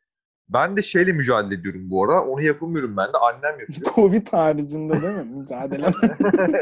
Ben 0.49 0.77
de 0.77 0.83
şeyle 0.83 1.13
mücadele 1.13 1.61
ediyorum 1.61 1.91
bu 1.91 2.05
ara. 2.05 2.25
Onu 2.25 2.43
yapamıyorum 2.43 2.97
ben 2.97 3.13
de. 3.13 3.19
Annem 3.19 3.61
yapıyor. 3.61 3.95
Covid 3.95 4.29
haricinde 4.29 5.03
değil 5.03 5.15
mi 5.15 5.25
mücadele? 5.25 5.83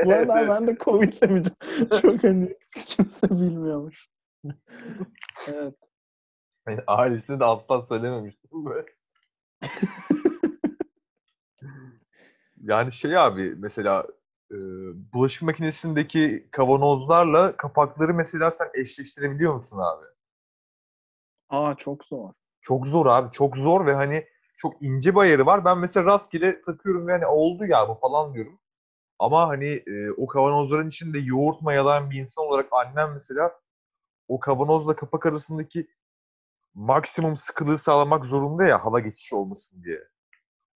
Bu 0.04 0.12
arada 0.12 0.40
Evet, 0.40 0.48
ben 0.50 0.66
de 0.66 0.76
Covid'le 0.80 1.30
mücadele 1.30 2.00
çok 2.02 2.24
hani 2.24 2.56
kimse 2.86 3.30
bilmiyormuş. 3.30 4.08
Evet. 5.48 5.74
Evet. 6.66 6.84
Ailesine 6.86 7.40
de 7.40 7.44
asla 7.44 7.80
söylememiştim 7.80 8.64
böyle. 8.64 8.86
Yani 12.66 12.92
şey 12.92 13.18
abi 13.18 13.54
mesela 13.58 14.06
e, 14.50 14.56
bulaşık 15.12 15.42
makinesindeki 15.42 16.48
kavanozlarla 16.50 17.56
kapakları 17.56 18.14
mesela 18.14 18.50
sen 18.50 18.68
eşleştirebiliyor 18.74 19.54
musun 19.54 19.78
abi? 19.78 20.06
Aa 21.48 21.74
çok 21.74 22.04
zor. 22.04 22.32
Çok 22.60 22.86
zor 22.86 23.06
abi. 23.06 23.32
Çok 23.32 23.56
zor 23.56 23.86
ve 23.86 23.94
hani 23.94 24.26
çok 24.56 24.82
ince 24.82 25.14
bir 25.14 25.20
ayarı 25.20 25.46
var. 25.46 25.64
Ben 25.64 25.78
mesela 25.78 26.06
rastgele 26.06 26.60
takıyorum 26.60 27.06
ve 27.06 27.12
hani 27.12 27.26
oldu 27.26 27.66
ya 27.66 27.88
bu 27.88 27.94
falan 27.94 28.34
diyorum. 28.34 28.58
Ama 29.18 29.48
hani 29.48 29.68
e, 29.86 30.10
o 30.10 30.26
kavanozların 30.26 30.88
içinde 30.88 31.18
yoğurt 31.18 31.62
mayalayan 31.62 32.10
bir 32.10 32.20
insan 32.20 32.46
olarak 32.46 32.68
annem 32.72 33.12
mesela 33.12 33.60
o 34.28 34.40
kavanozla 34.40 34.96
kapak 34.96 35.26
arasındaki 35.26 35.88
maksimum 36.76 37.36
sıkılığı 37.36 37.78
sağlamak 37.78 38.24
zorunda 38.24 38.64
ya 38.64 38.84
hava 38.84 39.00
geçişi 39.00 39.34
olmasın 39.36 39.82
diye. 39.84 40.08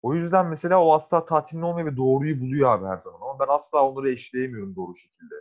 O 0.02 0.14
yüzden 0.14 0.46
mesela 0.46 0.84
o 0.84 0.94
asla 0.94 1.26
tatmin 1.26 1.62
olmuyor 1.62 1.92
ve 1.92 1.98
doğruyu 1.98 2.42
buluyor 2.42 2.72
abi 2.72 2.86
her 2.86 2.98
zaman. 2.98 3.22
Ama 3.22 3.40
ben 3.40 3.54
asla 3.54 3.90
onları 3.90 4.12
eşleyemiyorum 4.12 4.76
doğru 4.76 4.96
şekilde. 4.96 5.36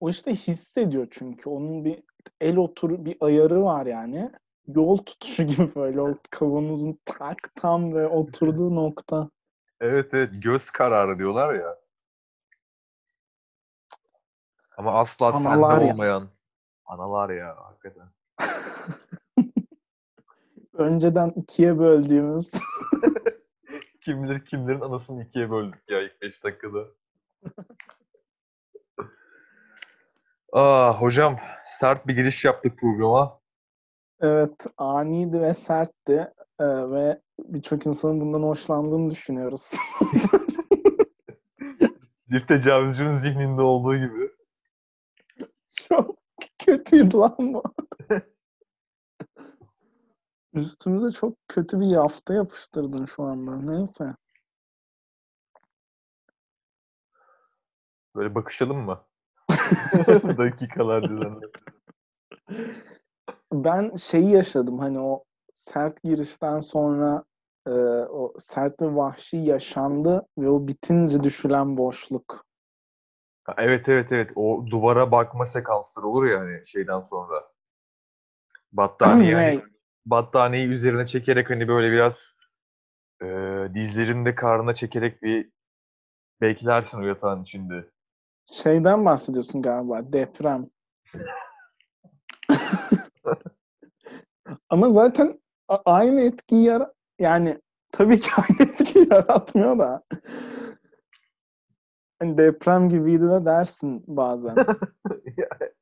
O 0.00 0.10
işte 0.10 0.34
hissediyor 0.34 1.08
çünkü. 1.10 1.50
Onun 1.50 1.84
bir 1.84 2.02
el 2.40 2.56
otur 2.56 3.04
bir 3.04 3.16
ayarı 3.20 3.62
var 3.62 3.86
yani. 3.86 4.30
Yol 4.66 4.96
tutuşu 4.96 5.42
gibi 5.46 5.74
böyle 5.74 6.00
o 6.00 6.18
kavanozun 6.30 6.98
tak 7.04 7.36
tam 7.54 7.94
ve 7.94 8.06
oturduğu 8.08 8.74
nokta. 8.76 9.30
Evet 9.80 10.14
evet 10.14 10.30
göz 10.32 10.70
kararı 10.70 11.18
diyorlar 11.18 11.54
ya. 11.54 11.78
Ama 14.76 14.92
asla 15.00 15.32
sende 15.32 15.56
Analar 15.56 15.80
ya. 15.80 15.92
olmayan 15.92 16.28
analar 16.86 17.30
ya 17.30 17.56
hakikaten. 17.56 18.08
Önceden 20.78 21.32
ikiye 21.36 21.78
böldüğümüz. 21.78 22.52
Kim 24.00 24.22
bilir 24.22 24.44
kimlerin 24.44 24.80
anasını 24.80 25.24
ikiye 25.24 25.50
böldük 25.50 25.90
ya 25.90 26.02
ilk 26.02 26.22
5 26.22 26.44
dakikada. 26.44 26.84
Aa 30.52 30.92
hocam 31.00 31.38
sert 31.66 32.06
bir 32.06 32.16
giriş 32.16 32.44
yaptık 32.44 32.78
programa. 32.78 33.40
Evet, 34.20 34.66
aniydi 34.76 35.40
ve 35.40 35.54
sertti 35.54 36.28
Ee, 36.60 36.64
ve 36.90 37.20
birçok 37.38 37.86
insanın 37.86 38.20
bundan 38.20 38.42
hoşlandığını 38.42 39.10
düşünüyoruz. 39.10 39.72
Bir 42.30 42.46
tecavüzcünün 42.46 43.16
zihninde 43.16 43.62
olduğu 43.62 43.96
gibi. 43.96 44.30
Çok 45.72 46.16
kötüydü 46.58 47.16
lan 47.16 47.36
bu. 47.38 47.62
Üstümüze 50.58 51.12
çok 51.12 51.34
kötü 51.48 51.80
bir 51.80 51.86
yafta 51.86 52.34
yapıştırdın 52.34 53.04
şu 53.04 53.22
anda. 53.22 53.56
Neyse. 53.56 54.14
Böyle 58.16 58.34
bakışalım 58.34 58.78
mı? 58.78 59.04
Dakikalar 60.38 61.02
düzenli. 61.02 61.46
Ben 63.52 63.94
şeyi 63.94 64.30
yaşadım 64.30 64.78
hani 64.78 65.00
o 65.00 65.24
sert 65.54 66.02
girişten 66.02 66.60
sonra 66.60 67.24
e, 67.66 67.70
o 68.10 68.34
sert 68.38 68.80
ve 68.82 68.96
vahşi 68.96 69.36
yaşandı 69.36 70.26
ve 70.38 70.48
o 70.48 70.66
bitince 70.68 71.22
düşülen 71.22 71.76
boşluk. 71.76 72.44
Ha, 73.44 73.54
Evet 73.58 73.88
evet 73.88 74.12
evet. 74.12 74.32
O 74.36 74.64
duvara 74.70 75.12
bakma 75.12 75.46
sekansları 75.46 76.06
olur 76.06 76.24
ya 76.26 76.40
hani 76.40 76.66
şeyden 76.66 77.00
sonra. 77.00 77.52
Battaniye? 78.72 79.64
Battaniyeyi 80.10 80.68
üzerine 80.68 81.06
çekerek 81.06 81.50
hani 81.50 81.68
böyle 81.68 81.92
biraz 81.92 82.34
e, 83.22 83.26
dizlerini 83.74 84.26
de 84.26 84.34
karnına 84.34 84.74
çekerek 84.74 85.22
bir 85.22 85.50
beklersin 86.40 87.02
o 87.02 87.06
yatağın 87.06 87.42
içinde. 87.42 87.90
Şeyden 88.52 89.04
bahsediyorsun 89.04 89.62
galiba 89.62 90.12
deprem. 90.12 90.66
Ama 94.68 94.90
zaten 94.90 95.40
aynı 95.68 96.20
etkiyi 96.20 96.64
yara 96.64 96.94
yani 97.18 97.60
tabii 97.92 98.20
ki 98.20 98.30
aynı 98.36 98.70
etkiyi 98.72 99.08
yaratmıyor 99.10 99.78
da. 99.78 100.02
Hani 102.18 102.38
deprem 102.38 102.88
gibiydi 102.88 103.22
de 103.22 103.44
dersin 103.44 104.04
bazen. 104.06 104.56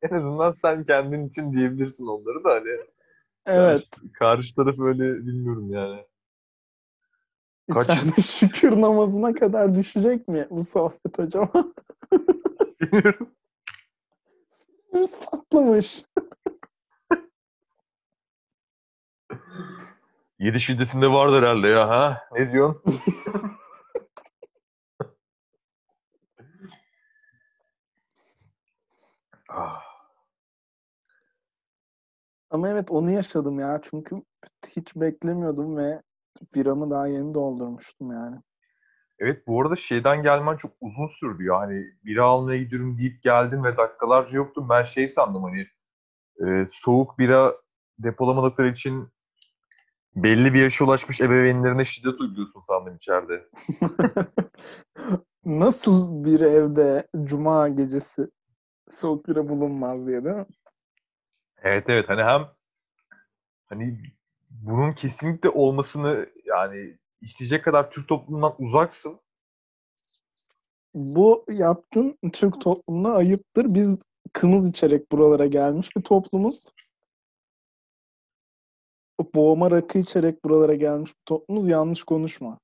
En 0.02 0.16
azından 0.16 0.50
sen 0.50 0.84
kendin 0.84 1.28
için 1.28 1.52
diyebilirsin 1.52 2.06
onları 2.06 2.44
da 2.44 2.50
hani 2.50 2.86
Evet. 3.46 3.84
karşı 4.12 4.54
taraf 4.54 4.78
öyle 4.78 5.04
bilmiyorum 5.26 5.70
yani. 5.72 6.04
Kaç- 7.72 7.84
İçeride 7.84 8.20
şükür 8.22 8.80
namazına 8.80 9.34
kadar 9.34 9.74
düşecek 9.74 10.28
mi 10.28 10.46
bu 10.50 10.64
sohbet 10.64 11.20
acaba? 11.20 11.50
Bilmiyorum. 12.80 13.30
Biz 14.94 15.18
patlamış. 15.20 16.04
7 20.38 20.60
şiddetinde 20.60 21.12
vardır 21.12 21.42
herhalde 21.42 21.68
ya 21.68 21.88
ha? 21.88 22.22
Ne 22.32 22.52
diyorsun? 22.52 22.82
Ah, 29.48 29.80
Ama 32.56 32.68
evet 32.68 32.90
onu 32.90 33.10
yaşadım 33.10 33.58
ya. 33.58 33.80
Çünkü 33.82 34.22
hiç 34.76 34.96
beklemiyordum 34.96 35.76
ve 35.76 36.02
biramı 36.54 36.90
daha 36.90 37.06
yeni 37.06 37.34
doldurmuştum 37.34 38.12
yani. 38.12 38.36
Evet 39.18 39.46
bu 39.46 39.62
arada 39.62 39.76
şeyden 39.76 40.22
gelmen 40.22 40.56
çok 40.56 40.72
uzun 40.80 41.06
sürdü 41.06 41.44
ya. 41.44 41.58
Hani 41.58 41.84
bira 42.04 42.24
almaya 42.24 42.58
gidiyorum 42.58 42.96
deyip 42.96 43.22
geldin 43.22 43.64
ve 43.64 43.76
dakikalarca 43.76 44.36
yoktum. 44.36 44.68
Ben 44.68 44.82
şey 44.82 45.08
sandım 45.08 45.42
hani 45.42 45.66
e, 46.46 46.66
soğuk 46.66 47.18
bira 47.18 47.54
depolamadıkları 47.98 48.68
için 48.68 49.08
belli 50.14 50.54
bir 50.54 50.62
yaşa 50.62 50.84
ulaşmış 50.84 51.20
ebeveynlerine 51.20 51.84
şiddet 51.84 52.20
uyguluyorsun 52.20 52.60
sandım 52.60 52.96
içeride. 52.96 53.48
Nasıl 55.44 56.24
bir 56.24 56.40
evde 56.40 57.08
cuma 57.24 57.68
gecesi 57.68 58.28
soğuk 58.90 59.28
bira 59.28 59.48
bulunmaz 59.48 60.06
diye 60.06 60.24
değil 60.24 60.36
mi? 60.36 60.46
Evet 61.66 61.88
evet 61.88 62.08
hani 62.08 62.22
hem 62.22 62.48
hani 63.66 63.98
bunun 64.50 64.92
kesinlikle 64.92 65.48
olmasını 65.48 66.26
yani 66.44 66.98
isteyecek 67.20 67.64
kadar 67.64 67.90
Türk 67.90 68.08
toplumundan 68.08 68.54
uzaksın. 68.58 69.20
Bu 70.94 71.44
yaptığın 71.48 72.18
Türk 72.32 72.60
toplumuna 72.60 73.14
ayıptır. 73.14 73.74
Biz 73.74 74.02
kımız 74.32 74.70
içerek 74.70 75.12
buralara 75.12 75.46
gelmiş 75.46 75.96
bir 75.96 76.02
toplumuz. 76.02 76.72
Boğma 79.34 79.70
rakı 79.70 79.98
içerek 79.98 80.44
buralara 80.44 80.74
gelmiş 80.74 81.10
bir 81.10 81.24
toplumuz. 81.26 81.68
Yanlış 81.68 82.04
konuşma. 82.04 82.58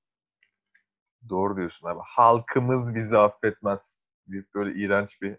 Doğru 1.28 1.56
diyorsun 1.56 1.88
abi. 1.88 2.00
Halkımız 2.04 2.94
bizi 2.94 3.18
affetmez. 3.18 4.02
Bir 4.26 4.47
böyle 4.54 4.80
iğrenç 4.80 5.23
bir 5.23 5.38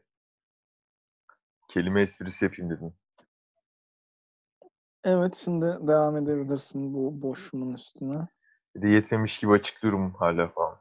kelime 1.67 2.02
esprisi 2.02 2.45
yapayım 2.45 2.71
dedim. 2.71 2.93
Evet 5.04 5.36
şimdi 5.36 5.66
devam 5.66 6.18
edebilirsin 6.18 6.94
bu 6.94 7.22
boşluğun 7.22 7.74
üstüne. 7.74 8.28
Bir 8.76 8.82
de 8.82 8.88
yetmemiş 8.88 9.39
gibi 9.39 9.52
açıklıyorum 9.52 10.13
hala 10.13 10.48
falan. 10.48 10.78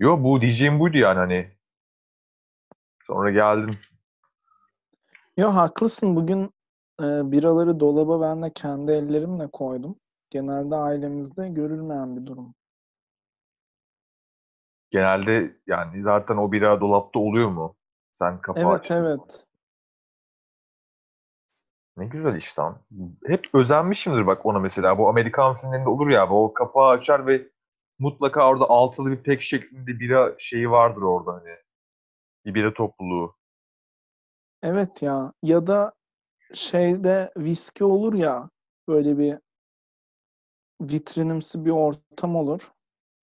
Yo 0.00 0.22
bu 0.22 0.40
diyeceğim 0.40 0.80
buydu 0.80 0.98
yani 0.98 1.18
hani. 1.18 1.50
Sonra 3.06 3.30
geldim. 3.30 3.70
Yo 5.36 5.48
haklısın. 5.54 6.16
Bugün 6.16 6.44
e, 7.00 7.32
biraları 7.32 7.80
dolaba 7.80 8.20
ben 8.20 8.42
de 8.42 8.52
kendi 8.54 8.92
ellerimle 8.92 9.48
koydum. 9.50 9.96
Genelde 10.30 10.76
ailemizde 10.76 11.48
görülmeyen 11.48 12.16
bir 12.16 12.26
durum. 12.26 12.54
Genelde 14.90 15.56
yani 15.66 16.02
zaten 16.02 16.36
o 16.36 16.52
bira 16.52 16.80
dolapta 16.80 17.18
oluyor 17.18 17.48
mu? 17.48 17.76
Sen 18.12 18.40
kapağı 18.40 18.64
Evet 18.64 18.74
açtın. 18.74 18.94
evet. 18.96 19.46
Ne 21.96 22.06
güzel 22.06 22.36
işte 22.36 22.62
lan. 22.62 22.78
Hep 23.26 23.46
özenmişimdir 23.54 24.26
bak 24.26 24.46
ona 24.46 24.58
mesela. 24.58 24.98
Bu 24.98 25.08
Amerikan 25.08 25.56
filmlerinde 25.56 25.88
olur 25.88 26.08
ya. 26.08 26.28
O 26.30 26.52
kapağı 26.54 26.88
açar 26.88 27.26
ve 27.26 27.48
mutlaka 27.98 28.48
orada 28.48 28.64
altılı 28.70 29.10
bir 29.10 29.22
pek 29.22 29.42
şeklinde 29.42 30.00
bira 30.00 30.34
şeyi 30.38 30.70
vardır 30.70 31.02
orada 31.02 31.32
hani. 31.32 31.56
Bir 32.46 32.54
bira 32.54 32.74
topluluğu. 32.74 33.36
Evet 34.62 35.02
ya. 35.02 35.32
Ya 35.42 35.66
da 35.66 35.92
şeyde 36.54 37.32
viski 37.36 37.84
olur 37.84 38.14
ya 38.14 38.50
böyle 38.88 39.18
bir 39.18 39.38
vitrinimsi 40.80 41.64
bir 41.64 41.70
ortam 41.70 42.36
olur. 42.36 42.72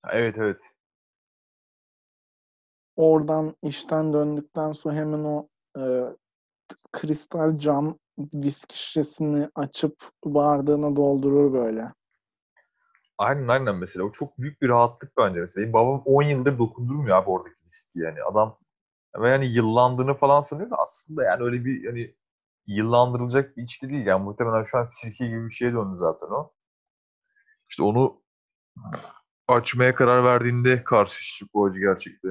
Evet 0.10 0.36
evet. 0.38 0.60
Oradan 2.96 3.56
işten 3.64 4.14
döndükten 4.14 4.72
sonra 4.72 4.96
hemen 4.96 5.24
o 5.24 5.48
e, 5.78 5.82
kristal 6.92 7.58
cam 7.58 7.98
viski 8.34 8.80
şişesini 8.80 9.50
açıp 9.56 9.96
bardağına 10.26 10.96
doldurur 10.96 11.54
böyle. 11.54 11.94
Aynen 13.18 13.48
aynen 13.48 13.76
mesela. 13.76 14.06
O 14.06 14.12
çok 14.12 14.38
büyük 14.38 14.62
bir 14.62 14.70
rahatlık 14.70 15.18
bence 15.18 15.40
mesela. 15.40 15.74
Babam 15.74 16.02
10 16.06 16.24
yıldır 16.24 16.60
dokundurmuyor 16.60 17.18
abi 17.18 17.30
oradaki 17.30 17.56
viski 17.66 18.00
yani. 18.00 18.24
Adam 18.24 18.60
ve 19.18 19.30
yani 19.30 19.46
yıllandığını 19.46 20.14
falan 20.14 20.42
sanıyor 20.42 20.70
da 20.70 20.76
aslında 20.76 21.24
yani 21.24 21.44
öyle 21.44 21.66
bir 21.66 21.86
hani 21.86 22.16
yıllandırılacak 22.68 23.58
bir 23.58 23.64
içki 23.64 23.90
değil. 23.90 24.06
Yani 24.06 24.24
muhtemelen 24.24 24.64
şu 24.64 24.78
an 24.78 24.84
sirke 24.84 25.28
gibi 25.28 25.46
bir 25.46 25.52
şeye 25.52 25.74
döndü 25.74 25.98
zaten 25.98 26.28
o. 26.28 26.52
İşte 27.70 27.84
onu 27.84 28.22
açmaya 29.48 29.96
karar 29.96 30.24
verdiğinde 30.24 30.84
karşılaştık 30.84 31.54
bu 31.54 31.66
acı 31.66 31.80
gerçekte. 31.80 32.28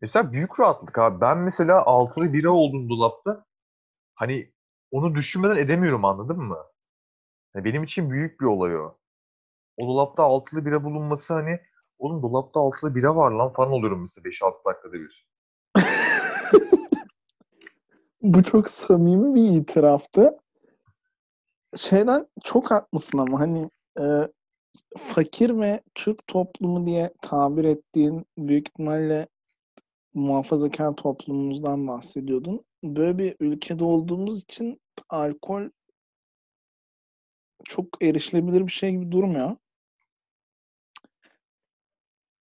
Mesela 0.00 0.32
büyük 0.32 0.60
rahatlık 0.60 0.98
abi. 0.98 1.20
Ben 1.20 1.38
mesela 1.38 1.82
altılı 1.82 2.32
bira 2.32 2.50
oldum 2.50 2.88
dolapta. 2.88 3.44
Hani 4.20 4.52
onu 4.90 5.14
düşünmeden 5.14 5.56
edemiyorum 5.56 6.04
anladın 6.04 6.38
mı? 6.38 6.58
Yani 7.54 7.64
benim 7.64 7.82
için 7.82 8.10
büyük 8.10 8.40
bir 8.40 8.46
olay 8.46 8.76
o. 8.76 8.98
O 9.76 9.86
dolapta 9.86 10.22
altılı 10.22 10.66
bira 10.66 10.84
bulunması 10.84 11.34
hani 11.34 11.60
oğlum 11.98 12.22
dolapta 12.22 12.60
altılı 12.60 12.94
bira 12.94 13.16
var 13.16 13.30
lan 13.30 13.52
falan 13.52 13.72
oluyorum 13.72 14.00
mesela 14.00 14.24
5-6 14.24 14.64
dakikada 14.64 14.92
bir. 14.92 15.26
Bu 18.22 18.42
çok 18.42 18.70
samimi 18.70 19.34
bir 19.34 19.60
itiraftı. 19.60 20.38
Şeyden 21.76 22.26
çok 22.44 22.70
haklısın 22.70 23.18
ama 23.18 23.40
hani 23.40 23.70
e, 24.00 24.04
fakir 24.98 25.60
ve 25.60 25.80
Türk 25.94 26.26
toplumu 26.26 26.86
diye 26.86 27.14
tabir 27.22 27.64
ettiğin 27.64 28.26
büyük 28.38 28.68
ihtimalle 28.68 29.28
muhafazakar 30.14 30.96
toplumumuzdan 30.96 31.88
bahsediyordun. 31.88 32.64
Böyle 32.84 33.18
bir 33.18 33.36
ülkede 33.40 33.84
olduğumuz 33.84 34.42
için 34.42 34.80
alkol 35.08 35.70
çok 37.64 38.02
erişilebilir 38.02 38.66
bir 38.66 38.72
şey 38.72 38.90
gibi 38.90 39.12
durmuyor. 39.12 39.56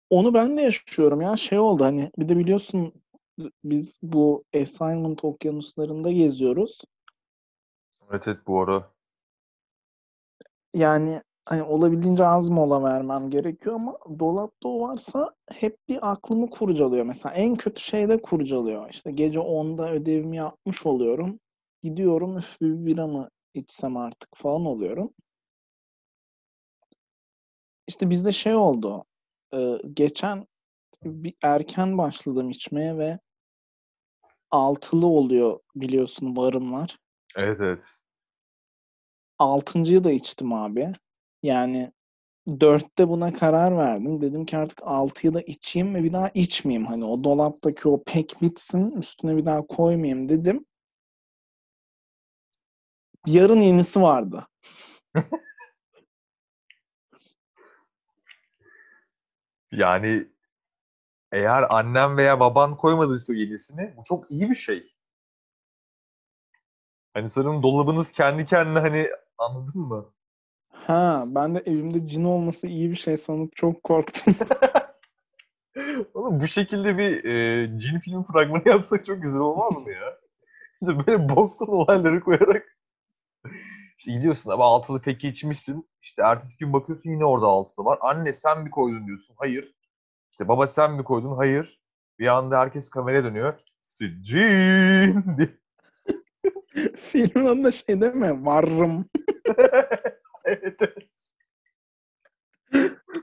Onu 0.09 0.33
ben 0.33 0.57
de 0.57 0.61
yaşıyorum 0.61 1.21
ya. 1.21 1.35
Şey 1.35 1.59
oldu 1.59 1.85
hani 1.85 2.11
bir 2.17 2.29
de 2.29 2.37
biliyorsun 2.37 2.93
biz 3.63 3.99
bu 4.03 4.43
assignment 4.55 5.23
okyanuslarında 5.23 6.11
geziyoruz. 6.11 6.81
Evet 8.09 8.27
evet 8.27 8.47
bu 8.47 8.61
ara. 8.61 8.91
Yani 10.73 11.21
hani 11.45 11.63
olabildiğince 11.63 12.25
az 12.25 12.49
mola 12.49 12.83
vermem 12.83 13.29
gerekiyor 13.29 13.75
ama 13.75 13.97
dolapta 14.19 14.69
o 14.69 14.81
varsa 14.81 15.35
hep 15.51 15.77
bir 15.87 16.11
aklımı 16.11 16.49
kurcalıyor. 16.49 17.05
Mesela 17.05 17.35
en 17.35 17.55
kötü 17.55 17.81
şey 17.81 18.09
de 18.09 18.21
kurcalıyor. 18.21 18.89
İşte 18.89 19.11
gece 19.11 19.39
10'da 19.39 19.91
ödevimi 19.91 20.37
yapmış 20.37 20.85
oluyorum. 20.85 21.39
Gidiyorum 21.81 22.37
üf 22.37 22.61
bir 22.61 22.85
bira 22.85 23.07
mı 23.07 23.29
içsem 23.53 23.97
artık 23.97 24.29
falan 24.35 24.65
oluyorum. 24.65 25.13
İşte 27.87 28.09
bizde 28.09 28.31
şey 28.31 28.55
oldu. 28.55 29.05
geçen 29.93 30.47
bir 31.03 31.33
erken 31.43 31.97
başladım 31.97 32.49
içmeye 32.49 32.97
ve 32.97 33.19
altılı 34.51 35.07
oluyor 35.07 35.59
biliyorsun 35.75 36.37
varımlar. 36.37 36.99
Evet 37.37 37.57
evet. 37.61 37.83
Altıncıyı 39.39 40.03
da 40.03 40.11
içtim 40.11 40.53
abi. 40.53 40.93
Yani 41.43 41.91
dörtte 42.59 43.09
buna 43.09 43.33
karar 43.33 43.77
verdim. 43.77 44.21
Dedim 44.21 44.45
ki 44.45 44.57
artık 44.57 44.79
altıyı 44.83 45.33
da 45.33 45.41
içeyim 45.41 45.95
ve 45.95 46.03
bir 46.03 46.13
daha 46.13 46.29
içmeyeyim. 46.29 46.85
Hani 46.87 47.05
o 47.05 47.23
dolaptaki 47.23 47.89
o 47.89 48.03
pek 48.03 48.35
bitsin 48.41 48.91
üstüne 48.91 49.37
bir 49.37 49.45
daha 49.45 49.67
koymayayım 49.67 50.29
dedim. 50.29 50.65
Yarın 53.27 53.59
yenisi 53.59 54.01
vardı. 54.01 54.47
Yani 59.71 60.27
eğer 61.31 61.65
annem 61.69 62.17
veya 62.17 62.39
baban 62.39 62.77
koymadıysa 62.77 63.33
yenisini 63.33 63.93
bu 63.97 64.03
çok 64.03 64.31
iyi 64.31 64.49
bir 64.49 64.55
şey. 64.55 64.93
Hani 67.13 67.29
sanırım 67.29 67.63
dolabınız 67.63 68.11
kendi 68.11 68.45
kendine 68.45 68.79
hani 68.79 69.07
anladın 69.37 69.81
mı? 69.81 70.13
Ha, 70.87 71.23
ben 71.27 71.55
de 71.55 71.59
evimde 71.65 72.07
cin 72.07 72.23
olması 72.23 72.67
iyi 72.67 72.89
bir 72.89 72.95
şey 72.95 73.17
sanıp 73.17 73.55
çok 73.55 73.83
korktum. 73.83 74.35
Oğlum 76.13 76.39
bu 76.39 76.47
şekilde 76.47 76.97
bir 76.97 77.23
e, 77.25 77.67
cin 77.79 77.99
film 77.99 78.23
fragmanı 78.23 78.69
yapsak 78.69 79.05
çok 79.05 79.21
güzel 79.23 79.41
olmaz 79.41 79.77
mı 79.77 79.91
ya? 79.91 80.17
İşte 80.81 81.07
böyle 81.07 81.29
boktan 81.29 81.67
olayları 81.69 82.19
koyarak 82.19 82.77
işte 83.97 84.11
gidiyorsun 84.11 84.51
ama 84.51 84.65
altılı 84.65 85.01
peki 85.01 85.27
içmişsin. 85.27 85.89
İşte 86.01 86.21
ertesi 86.23 86.57
gün 86.57 86.73
bakıyorsun 86.73 87.09
yine 87.09 87.25
orada 87.25 87.45
altılı 87.45 87.85
var. 87.85 87.97
Anne 88.01 88.33
sen 88.33 88.63
mi 88.63 88.69
koydun 88.71 89.07
diyorsun. 89.07 89.35
Hayır. 89.39 89.73
İşte 90.31 90.47
baba 90.47 90.67
sen 90.67 90.91
mi 90.93 91.03
koydun? 91.03 91.35
Hayır. 91.35 91.81
Bir 92.19 92.27
anda 92.27 92.59
herkes 92.59 92.89
kameraya 92.89 93.23
dönüyor. 93.23 93.53
Cin 94.21 95.23
diye. 95.37 95.49
Filmin 96.95 97.45
adı 97.45 97.63
da 97.63 97.71
şey 97.71 98.01
değil 98.01 98.13
mi? 98.15 98.45
Evet. 100.61 100.79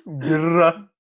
Gırra. 0.06 0.90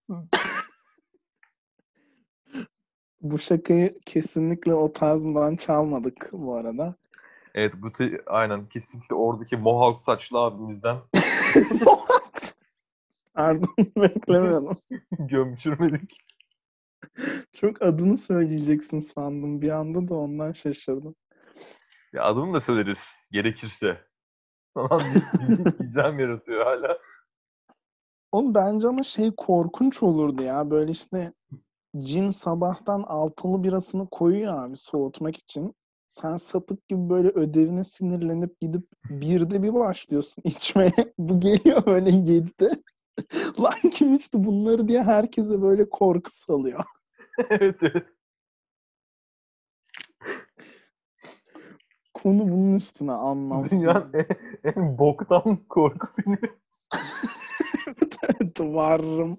Bu 3.20 3.38
şakayı 3.38 3.94
kesinlikle 4.06 4.74
o 4.74 4.92
tarzdan 4.92 5.56
çalmadık 5.56 6.28
bu 6.32 6.56
arada. 6.56 6.96
Evet 7.54 7.74
bu 7.76 7.92
te- 7.92 8.22
aynen 8.26 8.68
kesinlikle 8.68 9.14
oradaki 9.14 9.56
mohawk 9.56 10.00
saçlı 10.00 10.38
abimizden 10.38 10.98
Pardon 13.34 13.74
beklemiyordum. 13.96 14.78
gömçürmedik. 15.18 16.16
Çok 17.52 17.82
adını 17.82 18.16
söyleyeceksin 18.16 19.00
sandım. 19.00 19.62
Bir 19.62 19.70
anda 19.70 20.08
da 20.08 20.14
ondan 20.14 20.52
şaşırdım. 20.52 21.14
Ya 22.12 22.24
adını 22.24 22.54
da 22.54 22.60
söyleriz 22.60 23.08
gerekirse. 23.30 24.04
Falan 24.74 25.00
gizem 25.78 26.18
yaratıyor 26.18 26.64
hala. 26.64 26.98
Oğlum 28.32 28.54
bence 28.54 28.88
ama 28.88 29.02
şey 29.02 29.32
korkunç 29.36 30.02
olurdu 30.02 30.42
ya. 30.42 30.70
Böyle 30.70 30.90
işte 30.90 31.32
cin 31.98 32.30
sabahtan 32.30 33.02
altılı 33.02 33.64
birasını 33.64 34.08
koyuyor 34.10 34.64
abi 34.64 34.76
soğutmak 34.76 35.36
için. 35.36 35.74
Sen 36.06 36.36
sapık 36.36 36.88
gibi 36.88 37.10
böyle 37.10 37.28
ödevine 37.28 37.84
sinirlenip 37.84 38.60
gidip 38.60 38.86
birde 39.10 39.62
bir 39.62 39.74
başlıyorsun 39.74 40.42
içmeye. 40.46 40.92
Bu 41.18 41.40
geliyor 41.40 41.86
böyle 41.86 42.10
yedide. 42.10 42.70
Lan 43.60 43.90
kim 43.92 44.14
içti 44.14 44.44
bunları 44.44 44.88
diye 44.88 45.02
herkese 45.02 45.62
böyle 45.62 45.88
korku 45.90 46.30
salıyor. 46.32 46.84
evet 47.50 47.76
evet. 47.82 48.06
Konu 52.22 52.38
bunun 52.38 52.76
üstüne 52.76 53.12
anlamsız. 53.12 53.70
Dünyanın 53.70 54.12
en, 54.14 54.26
en 54.64 54.98
boktan 54.98 55.56
korku 55.68 56.06
filmi. 56.16 56.38
evet, 57.86 58.16
evet, 58.22 58.60
varım. 58.60 59.38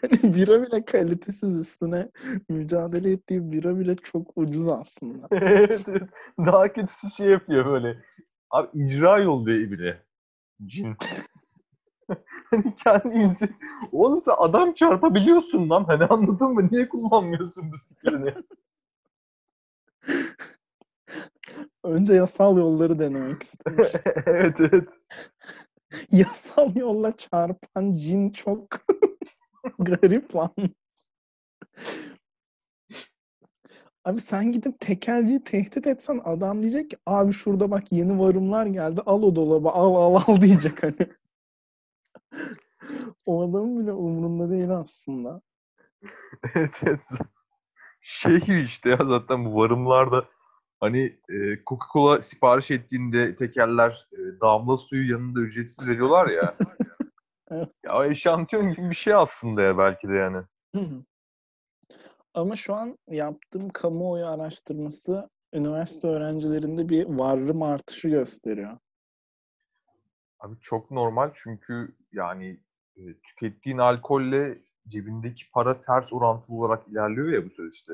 Hani 0.00 0.34
bira 0.34 0.62
bile 0.62 0.84
kalitesiz 0.84 1.56
üstüne 1.56 2.10
mücadele 2.48 3.12
ettiği 3.12 3.52
bira 3.52 3.78
bile 3.78 3.96
çok 3.96 4.32
ucuz 4.36 4.68
aslında. 4.68 5.28
evet, 5.32 5.88
evet. 5.88 6.08
Daha 6.38 6.72
kötüsü 6.72 7.10
şey 7.10 7.26
yapıyor 7.26 7.66
böyle. 7.66 8.02
Abi 8.50 8.68
icra 8.72 9.18
yolluyor 9.18 9.70
bile. 9.70 10.02
Cin. 10.64 10.96
hani 12.50 12.74
kendinizi... 12.74 13.48
Oğlum 13.92 14.22
sen 14.22 14.34
adam 14.38 14.72
çarpabiliyorsun 14.72 15.70
lan. 15.70 15.84
Hani 15.84 16.04
anladın 16.04 16.48
mı? 16.48 16.68
Niye 16.70 16.88
kullanmıyorsun 16.88 17.72
bu 17.72 17.78
skillini? 17.78 18.34
Önce 21.84 22.14
yasal 22.14 22.56
yolları 22.58 22.98
denemek 22.98 23.42
istemiş. 23.42 23.88
evet 24.26 24.56
evet. 24.60 24.88
yasal 26.12 26.76
yolla 26.76 27.16
çarpan 27.16 27.92
cin 27.94 28.28
çok 28.28 28.68
garip 29.78 30.36
lan. 30.36 30.54
Abi 34.04 34.20
sen 34.20 34.52
gidip 34.52 34.80
tekelciyi 34.80 35.44
tehdit 35.44 35.86
etsen 35.86 36.20
adam 36.24 36.62
diyecek 36.62 36.90
ki 36.90 36.96
abi 37.06 37.32
şurada 37.32 37.70
bak 37.70 37.92
yeni 37.92 38.18
varımlar 38.18 38.66
geldi 38.66 39.00
al 39.06 39.22
o 39.22 39.36
dolabı 39.36 39.68
al 39.68 39.94
al 39.94 40.22
al 40.26 40.36
diyecek 40.40 40.82
hani. 40.82 41.06
o 43.26 43.42
adamın 43.42 43.80
bile 43.80 43.92
umurunda 43.92 44.50
değil 44.50 44.70
aslında. 44.70 45.42
evet 46.54 46.80
evet. 46.82 47.08
Şey 48.00 48.40
işte 48.64 48.90
ya 48.90 48.98
zaten 49.06 49.44
bu 49.44 49.54
varımlarda 49.56 50.24
hani 50.80 51.18
e, 51.28 51.36
Coca-Cola 51.66 52.22
sipariş 52.22 52.70
ettiğinde 52.70 53.36
tekerler 53.36 54.08
e, 54.12 54.40
damla 54.40 54.76
suyu 54.76 55.12
yanında 55.12 55.40
ücretsiz 55.40 55.88
veriyorlar 55.88 56.28
ya. 56.28 56.54
Ya 57.84 58.06
eşantiyon 58.06 58.72
gibi 58.72 58.90
bir 58.90 58.94
şey 58.94 59.14
aslında 59.14 59.62
ya 59.62 59.78
belki 59.78 60.08
de 60.08 60.12
yani. 60.12 60.42
Ama 62.34 62.56
şu 62.56 62.74
an 62.74 62.98
yaptığım 63.08 63.68
kamuoyu 63.68 64.26
araştırması 64.26 65.30
üniversite 65.52 66.08
öğrencilerinde 66.08 66.88
bir 66.88 67.06
varım 67.06 67.62
artışı 67.62 68.08
gösteriyor. 68.08 68.78
Abi 70.38 70.60
çok 70.60 70.90
normal 70.90 71.30
çünkü 71.34 71.96
yani 72.12 72.60
e, 72.96 73.00
tükettiğin 73.22 73.78
alkolle 73.78 74.58
cebindeki 74.88 75.50
para 75.50 75.80
ters 75.80 76.12
orantılı 76.12 76.56
olarak 76.56 76.88
ilerliyor 76.88 77.28
ya 77.28 77.44
bu 77.44 77.50
süreçte. 77.50 77.92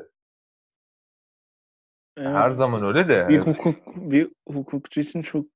Her 2.16 2.46
Evet. 2.46 2.57
zaman 2.57 2.83
öyle 2.83 3.09
de. 3.09 3.29
Bir 3.29 3.38
hukuk 3.38 3.76
bir 3.96 4.31
hukukçu 4.48 5.00
için 5.00 5.22
çok 5.22 5.46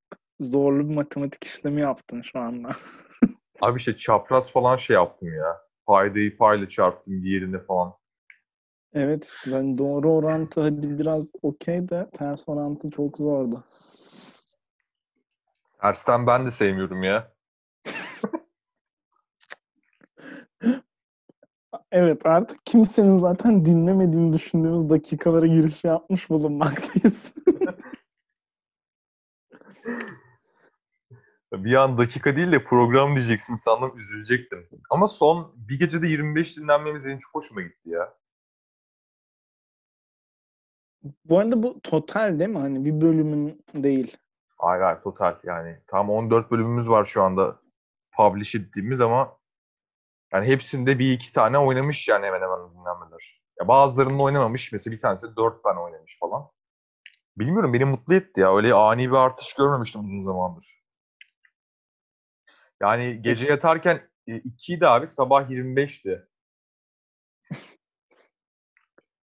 zorlu 0.41 0.89
bir 0.89 0.95
matematik 0.95 1.45
işlemi 1.45 1.81
yaptın 1.81 2.23
şu 2.23 2.39
anda. 2.39 2.71
Abi 3.61 3.79
işte 3.79 3.97
çapraz 3.97 4.53
falan 4.53 4.77
şey 4.77 4.95
yaptım 4.95 5.35
ya. 5.35 5.61
Paydayı 5.87 6.37
payla 6.37 6.69
çarptım 6.69 7.23
diğerine 7.23 7.59
falan. 7.59 7.95
Evet 8.95 9.25
işte 9.25 9.53
ben 9.53 9.79
doğru 9.79 10.11
orantı 10.11 10.61
hadi 10.61 10.99
biraz 10.99 11.33
okey 11.43 11.89
de 11.89 12.11
ters 12.13 12.49
orantı 12.49 12.91
çok 12.91 13.19
zordu. 13.19 13.65
Tersten 15.81 16.27
ben 16.27 16.47
de 16.47 16.51
sevmiyorum 16.51 17.03
ya. 17.03 17.33
Evet 21.93 22.27
artık 22.27 22.67
kimsenin 22.67 23.19
zaten 23.19 23.65
dinlemediğini 23.65 24.33
düşündüğümüz 24.33 24.91
dakikalara 24.91 25.47
giriş 25.47 25.85
yapmış 25.85 26.31
bulunmaktayız. 26.31 27.35
Bir 31.53 31.75
an 31.75 31.99
dakika 31.99 32.37
değil 32.37 32.53
de 32.53 32.65
program 32.65 33.17
diyeceksin 33.17 33.55
sandım 33.55 33.99
üzülecektim. 33.99 34.69
Ama 34.91 35.09
son 35.09 35.53
bir 35.57 35.79
gecede 35.79 36.07
25 36.07 36.57
dinlenmemiz 36.57 37.05
benim 37.05 37.19
çok 37.19 37.35
hoşuma 37.35 37.63
gitti 37.63 37.91
ya. 37.91 38.15
Bu 41.25 41.39
arada 41.39 41.63
bu 41.63 41.81
total 41.81 42.39
değil 42.39 42.51
mi? 42.51 42.59
Hani 42.59 42.85
bir 42.85 43.01
bölümün 43.01 43.65
değil. 43.75 44.17
Hayır 44.59 44.83
hayır 44.83 45.01
total 45.01 45.37
yani. 45.45 45.81
Tam 45.87 46.11
14 46.11 46.51
bölümümüz 46.51 46.91
var 46.91 47.05
şu 47.05 47.23
anda 47.23 47.61
publish 48.17 48.55
ettiğimiz 48.55 49.01
ama 49.01 49.40
yani 50.33 50.47
hepsinde 50.47 50.99
bir 50.99 51.13
iki 51.13 51.33
tane 51.33 51.59
oynamış 51.59 52.09
yani 52.09 52.27
hemen 52.27 52.41
hemen 52.43 52.71
dinlenmeler. 52.71 53.41
Ya 53.61 53.69
bazılarının 53.69 54.19
oynamamış. 54.19 54.73
Mesela 54.73 54.97
bir 54.97 55.01
tanesi 55.01 55.37
4 55.37 55.63
tane 55.65 55.81
oynamış 55.81 56.19
falan. 56.21 56.51
Bilmiyorum 57.39 57.73
beni 57.73 57.85
mutlu 57.85 58.15
etti 58.15 58.41
ya. 58.41 58.57
Öyle 58.57 58.75
ani 58.75 59.11
bir 59.11 59.17
artış 59.17 59.55
görmemiştim 59.55 60.01
uzun 60.05 60.25
zamandır. 60.25 60.81
Yani 62.81 63.23
gece 63.23 63.47
yatarken 63.47 64.11
2'ydi 64.27 64.87
abi 64.87 65.07
sabah 65.07 65.51
25'ti. 65.51 66.29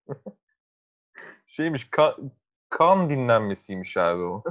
Şeymiş 1.47 1.85
ka- 1.85 2.31
kan 2.71 3.11
dinlenmesiymiş 3.11 3.97
abi 3.97 4.23
o. 4.23 4.43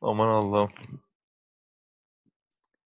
Aman 0.00 0.28
Allah'ım. 0.28 0.70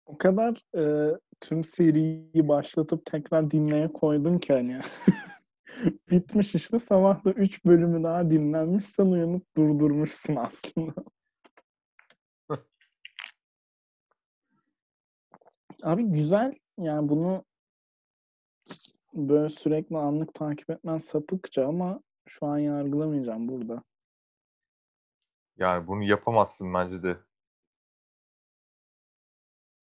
O 0.07 0.17
kadar 0.17 0.63
e, 0.77 1.13
tüm 1.41 1.63
seriyi 1.63 2.47
başlatıp 2.47 3.05
tekrar 3.05 3.51
dinleye 3.51 3.93
koydum 3.93 4.39
ki 4.39 4.53
hani. 4.53 4.79
Bitmiş 6.11 6.55
işte 6.55 6.79
sabah 6.79 7.25
da 7.25 7.31
3 7.31 7.65
bölümü 7.65 8.03
daha 8.03 8.29
dinlenmiş. 8.29 8.85
Sen 8.85 9.05
uyanıp 9.05 9.57
durdurmuşsun 9.57 10.35
aslında. 10.35 10.93
Abi 15.83 16.03
güzel. 16.03 16.53
Yani 16.77 17.09
bunu 17.09 17.43
böyle 19.13 19.49
sürekli 19.49 19.97
anlık 19.97 20.33
takip 20.33 20.69
etmen 20.69 20.97
sapıkça 20.97 21.67
ama 21.67 21.99
şu 22.27 22.45
an 22.45 22.57
yargılamayacağım 22.57 23.47
burada. 23.47 23.83
Yani 25.57 25.87
bunu 25.87 26.03
yapamazsın 26.03 26.73
bence 26.73 27.03
de. 27.03 27.17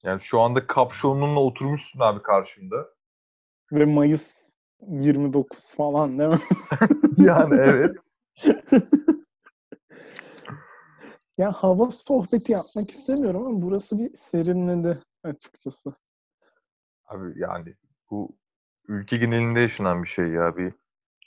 Yani 0.05 0.21
şu 0.21 0.40
anda 0.40 0.67
kapşonunla 0.67 1.40
oturmuşsun 1.40 2.01
abi 2.01 2.23
karşımda. 2.23 2.88
Ve 3.73 3.85
Mayıs 3.85 4.55
29 4.88 5.75
falan 5.75 6.19
değil 6.19 6.31
mi? 6.31 6.40
yani 7.19 7.55
evet. 7.55 7.97
ya 11.38 11.53
hava 11.53 11.90
sohbeti 11.90 12.53
yapmak 12.53 12.90
istemiyorum 12.90 13.47
ama 13.47 13.62
burası 13.62 13.99
bir 13.99 14.14
serinledi 14.14 14.99
açıkçası. 15.25 15.95
Abi 17.07 17.33
yani 17.37 17.75
bu 18.11 18.37
ülke 18.88 19.17
genelinde 19.17 19.61
yaşanan 19.61 20.03
bir 20.03 20.09
şey 20.09 20.29
ya 20.29 20.57
bir 20.57 20.73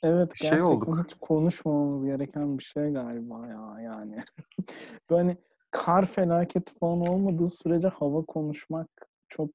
Evet 0.03 0.33
bir 0.33 0.37
şey 0.37 0.49
gerçekten 0.49 0.75
olduk. 0.75 1.05
hiç 1.05 1.13
konuşmamamız 1.21 2.05
gereken 2.05 2.57
bir 2.57 2.63
şey 2.63 2.91
galiba 2.91 3.47
ya 3.47 3.81
yani. 3.81 4.23
Böyle 5.09 5.37
kar 5.71 6.05
felaketi 6.05 6.73
falan 6.73 7.01
olmadığı 7.01 7.49
sürece 7.49 7.87
hava 7.87 8.21
konuşmak 8.25 8.87
çok 9.29 9.49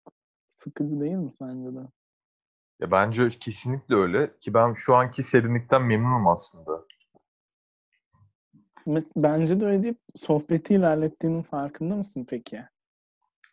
sıkıcı 0.47 1.01
değil 1.01 1.15
mi 1.15 1.33
sence 1.33 1.75
de? 1.75 1.81
Ya 2.81 2.91
bence 2.91 3.29
kesinlikle 3.29 3.95
öyle 3.95 4.39
ki 4.41 4.55
ben 4.55 4.73
şu 4.73 4.95
anki 4.95 5.23
serinlikten 5.23 5.83
memnunum 5.83 6.29
aslında. 6.29 6.85
Bence 9.17 9.61
de 9.61 9.65
öyle 9.67 9.83
deyip 9.83 9.99
sohbeti 10.15 10.75
ilerlettiğinin 10.75 11.43
farkında 11.43 11.97
mısın 11.97 12.27
peki? 12.29 12.65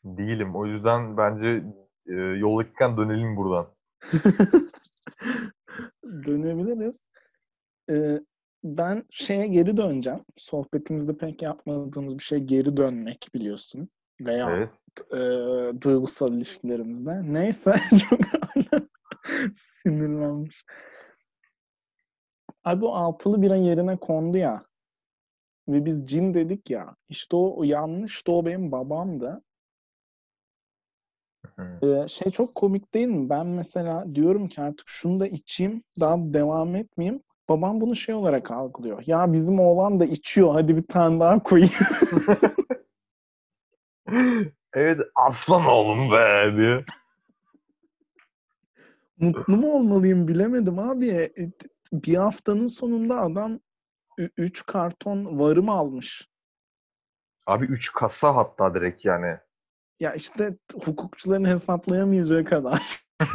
Değilim. 0.04 0.56
O 0.56 0.66
yüzden 0.66 1.18
bence 1.18 1.64
e, 2.08 2.14
yoldayken 2.14 2.98
dönelim 2.98 3.36
buradan. 3.36 3.68
Dönebiliriz. 6.04 7.06
Ee, 7.90 8.20
ben 8.64 9.06
şeye 9.10 9.48
geri 9.48 9.78
döneceğim. 9.78 10.20
Sohbetimizde 10.38 11.18
pek 11.18 11.42
yapmadığımız 11.42 12.18
bir 12.18 12.24
şey 12.24 12.40
geri 12.40 12.78
dönmek 12.78 13.28
biliyorsun. 13.34 13.90
Veya 14.22 14.50
Evet. 14.50 14.70
e, 15.14 15.82
duygusal 15.82 16.34
ilişkilerimizde. 16.34 17.34
Neyse 17.34 17.76
çok 18.10 18.20
sinirlenmiş. 19.56 20.66
Abi 22.64 22.86
o 22.86 22.92
altılı 22.92 23.42
bira 23.42 23.56
yerine 23.56 23.98
kondu 23.98 24.38
ya. 24.38 24.66
Ve 25.68 25.86
biz 25.86 26.08
cin 26.08 26.34
dedik 26.34 26.70
ya. 26.70 26.96
İşte 27.10 27.36
o, 27.36 27.60
o 27.60 27.64
yanlıştı. 27.64 28.32
O 28.32 28.46
benim 28.46 28.72
babamdı. 28.72 29.42
Ee, 31.84 32.08
şey 32.08 32.32
çok 32.32 32.56
komik 32.56 32.94
değil 32.94 33.08
mi? 33.08 33.30
Ben 33.30 33.48
mesela 33.48 34.16
diyorum 34.16 34.48
ki 34.48 34.62
artık 34.62 34.88
şunu 34.88 35.20
da 35.20 35.28
içeyim. 35.28 35.84
Daha 36.00 36.18
devam 36.18 36.76
etmeyeyim. 36.76 37.24
Babam 37.50 37.82
bunu 37.82 37.96
şey 37.96 38.16
olarak 38.16 38.52
algılıyor. 38.52 39.04
Ya 39.06 39.34
bizim 39.34 39.60
oğlan 39.60 40.00
da 40.00 40.06
içiyor. 40.06 40.54
Hadi 40.54 40.78
bir 40.78 40.88
tane 40.88 41.20
daha 41.20 41.44
koyayım. 41.44 41.72
evet 44.74 45.00
aslan 45.16 45.66
oğlum 45.66 46.12
be 46.12 46.54
diye. 46.56 46.86
Mutlu 49.20 49.58
mu 49.58 49.74
olmalıyım 49.74 50.28
bilemedim 50.28 50.80
abi. 50.80 51.08
E, 51.10 51.32
Bir 51.94 52.16
haftanın 52.16 52.68
sonunda 52.68 53.22
adam 53.22 53.60
3 54.38 54.66
karton 54.66 55.40
varım 55.40 55.70
almış. 55.70 56.30
Abi 57.48 57.66
3 57.66 57.94
kasa 57.94 58.36
hatta 58.36 58.76
direkt 58.76 59.06
yani. 59.06 59.38
Ya 60.00 60.14
işte 60.14 60.58
hukukçuların 60.86 61.46
hesaplayamayacağı 61.46 62.46
kadar. 62.46 63.04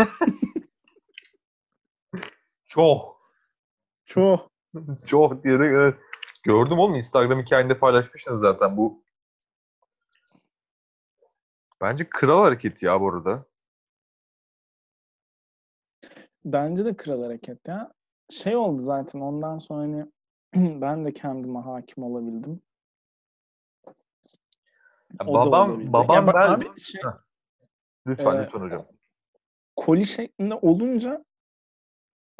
Çok. 2.66 3.13
Çok. 4.14 4.50
Çok 5.06 5.44
diye 5.44 5.60
de 5.60 5.64
evet. 5.64 5.94
Gördüm 6.42 6.78
oğlum 6.78 6.94
Instagram 6.94 7.42
hikayende 7.42 7.78
paylaşmışsınız 7.78 8.40
zaten 8.40 8.76
bu. 8.76 9.02
Bence 11.80 12.08
kral 12.10 12.42
hareketi 12.42 12.86
ya 12.86 13.00
bu 13.00 13.08
arada. 13.08 13.44
Bence 16.44 16.84
de 16.84 16.96
kral 16.96 17.22
hareket 17.22 17.68
ya. 17.68 17.92
Şey 18.30 18.56
oldu 18.56 18.82
zaten 18.82 19.20
ondan 19.20 19.58
sonra 19.58 19.80
hani 19.82 20.06
ben 20.80 21.04
de 21.04 21.12
kendime 21.12 21.58
hakim 21.58 22.04
olabildim. 22.04 22.60
Ya 25.20 25.26
O 25.26 25.34
babam 25.34 25.92
babam 25.92 26.26
Ya 26.26 26.34
ben 26.34 26.48
abi 26.48 26.80
şey, 26.80 27.02
Heh. 27.02 27.08
lütfen 28.06 28.36
Ee, 28.36 28.42
lütfen 28.42 28.60
hocam. 28.60 28.86
koli 29.76 30.06
şeklinde 30.06 30.54
olunca 30.54 31.24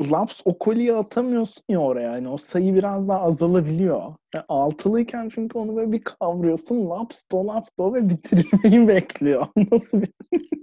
laps 0.03 0.41
o 0.45 0.59
koliyi 0.59 0.95
atamıyorsun 0.95 1.63
ya 1.69 1.79
oraya. 1.81 2.13
Yani 2.13 2.29
o 2.29 2.37
sayı 2.37 2.75
biraz 2.75 3.09
daha 3.09 3.21
azalabiliyor. 3.21 4.03
Yani 4.35 4.45
altılıyken 4.49 5.29
çünkü 5.29 5.59
onu 5.59 5.77
böyle 5.77 5.93
bir 5.93 6.05
kavruyorsun. 6.05 6.91
Laps 6.91 7.23
do 7.33 7.47
laps 7.47 7.69
do 7.79 7.95
ve 7.95 8.09
bitirmeyi 8.09 8.89
bekliyor. 8.89 9.47
Nasıl 9.73 10.03
bir... 10.03 10.11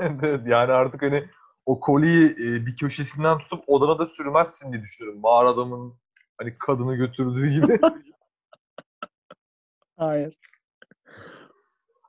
Evet, 0.00 0.46
yani 0.46 0.72
artık 0.72 1.02
hani 1.02 1.24
o 1.66 1.80
koliyi 1.80 2.30
e, 2.30 2.66
bir 2.66 2.76
köşesinden 2.76 3.38
tutup 3.38 3.64
odana 3.66 3.98
da 3.98 4.06
sürmezsin 4.06 4.72
diye 4.72 4.82
düşünüyorum. 4.82 5.20
Mağara 5.20 5.50
adamın 5.50 5.94
hani 6.38 6.58
kadını 6.58 6.96
götürdüğü 6.96 7.50
gibi. 7.50 7.80
Hayır. 9.96 10.38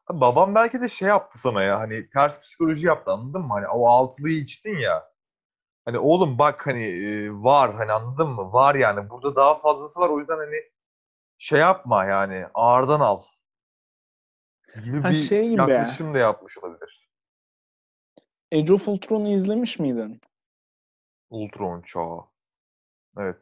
Babam 0.09 0.55
belki 0.55 0.81
de 0.81 0.89
şey 0.89 1.07
yaptı 1.07 1.39
sana 1.39 1.63
ya 1.63 1.79
hani 1.79 2.09
ters 2.09 2.41
psikoloji 2.41 2.85
yaptı 2.85 3.11
anladın 3.11 3.41
mı? 3.41 3.53
Hani 3.53 3.67
o 3.67 3.87
altılıyı 3.87 4.37
içsin 4.37 4.77
ya. 4.77 5.12
Hani 5.85 5.99
oğlum 5.99 6.39
bak 6.39 6.67
hani 6.67 6.83
e, 6.85 7.31
var 7.31 7.75
hani 7.75 7.91
anladın 7.91 8.27
mı? 8.27 8.53
Var 8.53 8.75
yani 8.75 9.09
burada 9.09 9.35
daha 9.35 9.59
fazlası 9.59 9.99
var 9.99 10.09
o 10.09 10.19
yüzden 10.19 10.37
hani 10.37 10.55
şey 11.37 11.59
yapma 11.59 12.05
yani 12.05 12.45
ağırdan 12.53 12.99
al. 12.99 13.21
Gibi 14.85 15.01
Ha, 15.01 15.09
bir 15.09 15.13
şey 15.13 15.49
gibi. 15.49 15.59
yaklaşım 15.61 16.13
da 16.13 16.17
yapmış 16.17 16.57
olabilir. 16.57 17.09
Age 18.53 18.73
of 18.73 18.87
Ultron'u 18.87 19.29
izlemiş 19.29 19.79
miydin? 19.79 20.21
Ultron 21.29 21.81
çağı. 21.81 22.19
Evet. 23.17 23.37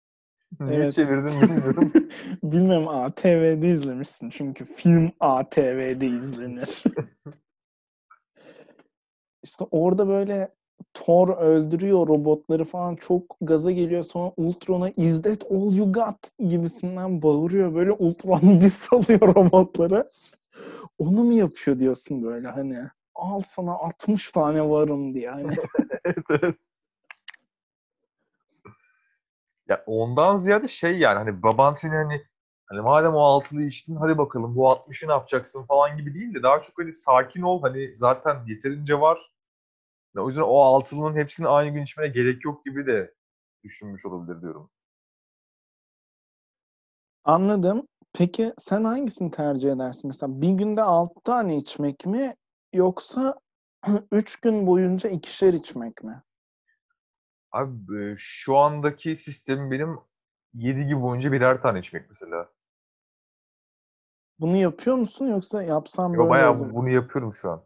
Niye 0.60 0.80
Evet. 0.82 0.92
çevirdin 0.92 1.42
bilmiyorum. 1.42 1.92
Bilmem 2.42 2.88
ATV'de 2.88 3.68
izlemişsin 3.68 4.30
çünkü 4.30 4.64
film 4.64 5.12
ATV'de 5.20 6.06
izlenir. 6.06 6.82
işte 9.42 9.64
orada 9.70 10.08
böyle 10.08 10.54
Thor 10.94 11.36
öldürüyor 11.36 12.08
robotları 12.08 12.64
falan 12.64 12.96
çok 12.96 13.36
gaza 13.40 13.70
geliyor 13.70 14.04
sonra 14.04 14.32
Ultron'a 14.36 14.88
is 14.88 15.22
that 15.22 15.44
all 15.50 15.74
you 15.74 15.92
got 15.92 16.16
gibisinden 16.48 17.22
bağırıyor 17.22 17.74
böyle 17.74 17.92
Ultron 17.92 18.40
bir 18.60 18.68
salıyor 18.68 19.20
robotları. 19.20 20.08
Onu 20.98 21.24
mu 21.24 21.32
yapıyor 21.32 21.78
diyorsun 21.78 22.22
böyle 22.22 22.48
hani 22.48 22.78
al 23.14 23.40
sana 23.40 23.72
60 23.72 24.32
tane 24.32 24.70
varım 24.70 25.14
diye 25.14 25.30
hani. 25.30 25.52
Evet, 26.04 26.24
evet. 26.30 26.56
Ya 29.68 29.82
ondan 29.86 30.36
ziyade 30.36 30.68
şey 30.68 30.98
yani 30.98 31.18
hani 31.18 31.42
baban 31.42 31.72
seni 31.72 31.94
hani 31.94 32.22
hani 32.66 32.80
madem 32.80 33.14
o 33.14 33.20
altılı 33.20 33.62
içtin 33.62 33.96
hadi 33.96 34.18
bakalım 34.18 34.56
bu 34.56 34.64
60'ı 34.64 35.08
ne 35.08 35.12
yapacaksın 35.12 35.62
falan 35.64 35.96
gibi 35.96 36.14
değil 36.14 36.34
de 36.34 36.42
daha 36.42 36.62
çok 36.62 36.78
hani 36.78 36.92
sakin 36.92 37.42
ol 37.42 37.62
hani 37.62 37.96
zaten 37.96 38.36
yeterince 38.46 39.00
var. 39.00 39.30
Ya 40.14 40.22
o 40.22 40.28
yüzden 40.28 40.42
o 40.42 40.58
altılının 40.60 41.16
hepsini 41.16 41.48
aynı 41.48 41.70
gün 41.74 41.82
içmene 41.82 42.08
gerek 42.08 42.44
yok 42.44 42.64
gibi 42.64 42.86
de 42.86 43.14
düşünmüş 43.64 44.06
olabilir 44.06 44.40
diyorum. 44.42 44.70
Anladım. 47.24 47.86
Peki 48.12 48.54
sen 48.58 48.84
hangisini 48.84 49.30
tercih 49.30 49.72
edersin? 49.72 50.08
Mesela 50.08 50.40
bir 50.42 50.50
günde 50.50 50.82
6 50.82 51.20
tane 51.24 51.56
içmek 51.56 52.06
mi 52.06 52.34
yoksa 52.72 53.40
3 54.12 54.40
gün 54.40 54.66
boyunca 54.66 55.10
ikişer 55.10 55.52
içmek 55.52 56.04
mi? 56.04 56.22
Abi 57.52 58.14
şu 58.18 58.56
andaki 58.56 59.16
sistemim 59.16 59.70
benim 59.70 59.98
7 60.54 60.86
gibi 60.86 61.02
boyunca 61.02 61.32
birer 61.32 61.62
tane 61.62 61.78
içmek 61.78 62.08
mesela. 62.08 62.52
Bunu 64.38 64.56
yapıyor 64.56 64.96
musun 64.96 65.26
yoksa 65.26 65.62
yapsam 65.62 66.12
Yo, 66.14 66.18
böyle 66.18 66.30
bayağı 66.30 66.50
olur 66.50 66.66
mu? 66.66 66.74
bunu 66.74 66.90
yapıyorum 66.90 67.34
şu 67.34 67.50
an. 67.50 67.64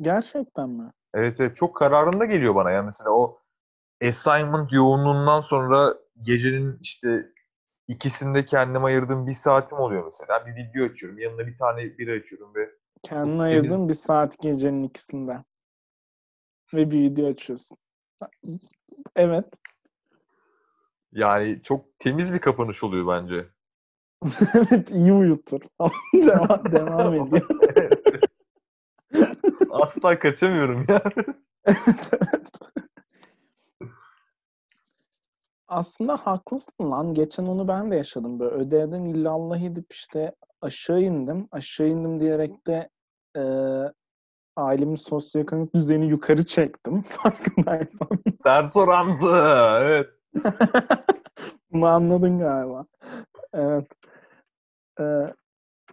Gerçekten 0.00 0.68
mi? 0.70 0.92
Evet 1.14 1.40
evet 1.40 1.56
çok 1.56 1.76
kararında 1.76 2.24
geliyor 2.24 2.54
bana 2.54 2.70
ya 2.70 2.82
mesela 2.82 3.10
o 3.10 3.38
assignment 4.08 4.72
yoğunluğundan 4.72 5.40
sonra 5.40 5.94
gecenin 6.22 6.78
işte 6.80 7.26
ikisinde 7.88 8.44
kendime 8.44 8.84
ayırdığım 8.84 9.26
bir 9.26 9.32
saatim 9.32 9.78
oluyor 9.78 10.04
mesela. 10.04 10.46
Bir 10.46 10.54
video 10.56 10.84
açıyorum. 10.84 11.18
Yanına 11.18 11.46
bir 11.46 11.58
tane 11.58 11.98
bira 11.98 12.12
açıyorum 12.12 12.54
ve 12.54 12.70
Kendine 13.02 13.42
ayırdığın 13.42 13.88
bir 13.88 13.94
saat 13.94 14.38
gecenin 14.38 14.82
ikisinde. 14.82 15.44
Ve 16.74 16.90
bir 16.90 17.00
video 17.00 17.26
açıyorsun. 17.26 17.78
Evet. 19.16 19.46
Yani 21.12 21.62
çok 21.62 21.98
temiz 21.98 22.34
bir 22.34 22.38
kapanış 22.38 22.84
oluyor 22.84 23.06
bence. 23.08 23.46
evet 24.54 24.90
iyi 24.90 25.12
uyutur. 25.12 25.60
devam, 26.14 26.72
devam 26.72 27.14
ediyor. 27.14 27.46
Asla 29.82 30.18
kaçamıyorum 30.18 30.84
ya. 30.88 31.02
evet, 31.66 32.10
evet. 32.12 32.48
Aslında 35.68 36.16
haklısın 36.16 36.90
lan. 36.90 37.14
Geçen 37.14 37.46
onu 37.46 37.68
ben 37.68 37.90
de 37.90 37.96
yaşadım. 37.96 38.40
Böyle 38.40 38.54
ödevden 38.54 39.04
illallah 39.04 39.60
edip 39.60 39.92
işte 39.92 40.34
aşağı 40.60 41.02
indim. 41.02 41.48
Aşağı 41.52 41.86
indim 41.88 42.20
diyerek 42.20 42.66
de 42.66 42.88
e, 43.36 43.42
ailemin 44.56 44.96
sosyoekonomik 44.96 45.74
düzeyini 45.74 46.06
yukarı 46.06 46.46
çektim. 46.46 47.02
Farkındaysan. 47.06 48.08
Ters 48.44 48.76
orantı. 48.76 49.36
Evet. 49.82 50.10
Bunu 51.72 51.86
anladın 51.86 52.38
galiba. 52.38 52.86
Evet. 53.54 53.86
Ee, 55.00 55.34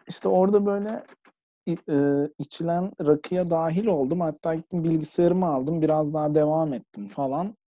işte 0.08 0.30
orada 0.30 0.66
böyle 0.66 1.04
e, 1.72 2.30
içilen 2.40 2.92
rakıya 3.06 3.50
dahil 3.50 3.86
oldum. 3.86 4.20
Hatta 4.22 4.56
gittim 4.56 4.84
bilgisayarımı 4.84 5.46
aldım. 5.48 5.82
Biraz 5.82 6.14
daha 6.14 6.36
devam 6.36 6.74
ettim 6.74 7.08
falan. 7.08 7.58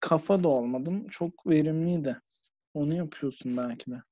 Kafa 0.00 0.42
da 0.44 0.48
olmadım. 0.48 1.08
Çok 1.08 1.46
verimliydi. 1.46 2.20
Onu 2.74 2.94
yapıyorsun 2.94 3.56
belki 3.56 3.90
de. 3.90 4.02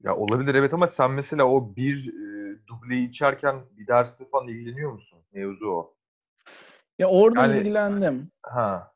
Ya 0.00 0.16
olabilir 0.16 0.54
evet 0.54 0.74
ama 0.74 0.86
sen 0.86 1.10
mesela 1.10 1.44
o 1.44 1.76
bir 1.76 2.08
e, 2.08 2.58
dubleyi 2.66 3.08
içerken 3.08 3.64
bir 3.78 3.86
dersle 3.86 4.24
falan 4.24 4.48
ilgileniyor 4.48 4.92
musun? 4.92 5.18
Mevzu 5.32 5.66
o. 5.66 5.94
Ya 6.98 7.08
orada 7.08 7.42
Yani- 7.46 7.58
ilgilendim. 7.58 8.30
Ha. 8.42 8.92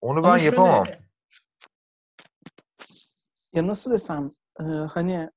Onu 0.00 0.22
ben 0.22 0.28
Ama 0.28 0.38
şöyle- 0.38 0.56
yapamam. 0.56 0.86
Ya 3.52 3.66
nasıl 3.66 3.90
desem 3.90 4.30
e, 4.60 4.62
hani 4.64 5.30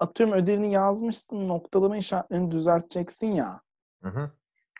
atıyorum 0.00 0.34
ödevini 0.34 0.72
yazmışsın 0.72 1.48
noktalama 1.48 1.96
işaretlerini 1.96 2.50
düzelteceksin 2.50 3.26
ya. 3.26 3.60
Hı 4.02 4.08
hı. 4.08 4.30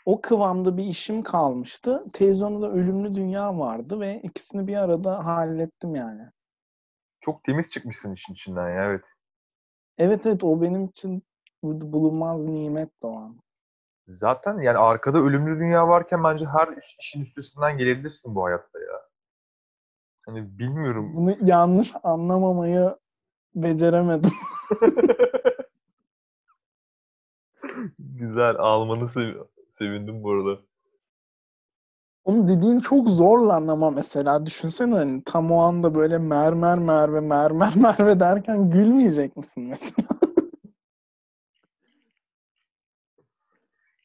O 0.06 0.20
kıvamda 0.20 0.76
bir 0.76 0.84
işim 0.84 1.22
kalmıştı. 1.22 2.04
Televizyonda 2.12 2.62
da 2.66 2.72
Ölümlü 2.72 3.14
Dünya 3.14 3.58
vardı 3.58 4.00
ve 4.00 4.20
ikisini 4.22 4.66
bir 4.66 4.76
arada 4.76 5.26
hallettim 5.26 5.94
yani. 5.94 6.22
Çok 7.20 7.44
temiz 7.44 7.70
çıkmışsın 7.70 8.12
işin 8.12 8.32
içinden 8.32 8.68
ya 8.70 8.84
evet. 8.84 9.04
Evet 9.98 10.26
evet 10.26 10.44
o 10.44 10.62
benim 10.62 10.84
için 10.84 11.22
bu- 11.62 11.92
bulunmaz 11.92 12.46
bir 12.46 12.52
nimet 12.52 13.02
de 13.02 13.06
o 13.06 13.16
an. 13.16 13.40
Zaten 14.08 14.58
yani 14.58 14.78
arkada 14.78 15.18
ölümlü 15.18 15.58
dünya 15.60 15.88
varken 15.88 16.24
bence 16.24 16.46
her 16.46 16.68
iş- 16.76 16.96
işin 17.00 17.20
üstesinden 17.20 17.78
gelebilirsin 17.78 18.34
bu 18.34 18.44
hayatta 18.44 18.78
ya. 18.78 19.00
Hani 20.26 20.58
bilmiyorum. 20.58 21.12
Bunu 21.16 21.36
yanlış 21.42 21.92
anlamamayı 22.02 22.96
beceremedim. 23.54 24.30
Güzel. 27.98 28.56
Almanı 28.58 29.08
sev- 29.08 29.44
sevindim 29.78 30.22
bu 30.22 30.30
arada. 30.32 30.60
Onun 32.24 32.48
dediğin 32.48 32.80
çok 32.80 33.10
zor 33.10 33.38
lan 33.38 33.68
ama 33.68 33.90
mesela 33.90 34.46
düşünsene 34.46 34.94
hani 34.94 35.22
tam 35.24 35.50
o 35.52 35.60
anda 35.62 35.94
böyle 35.94 36.18
mermer 36.18 36.78
merve 36.78 37.20
mermer 37.20 37.72
merve 37.76 38.20
derken 38.20 38.70
gülmeyecek 38.70 39.36
misin 39.36 39.62
mesela? 39.68 40.08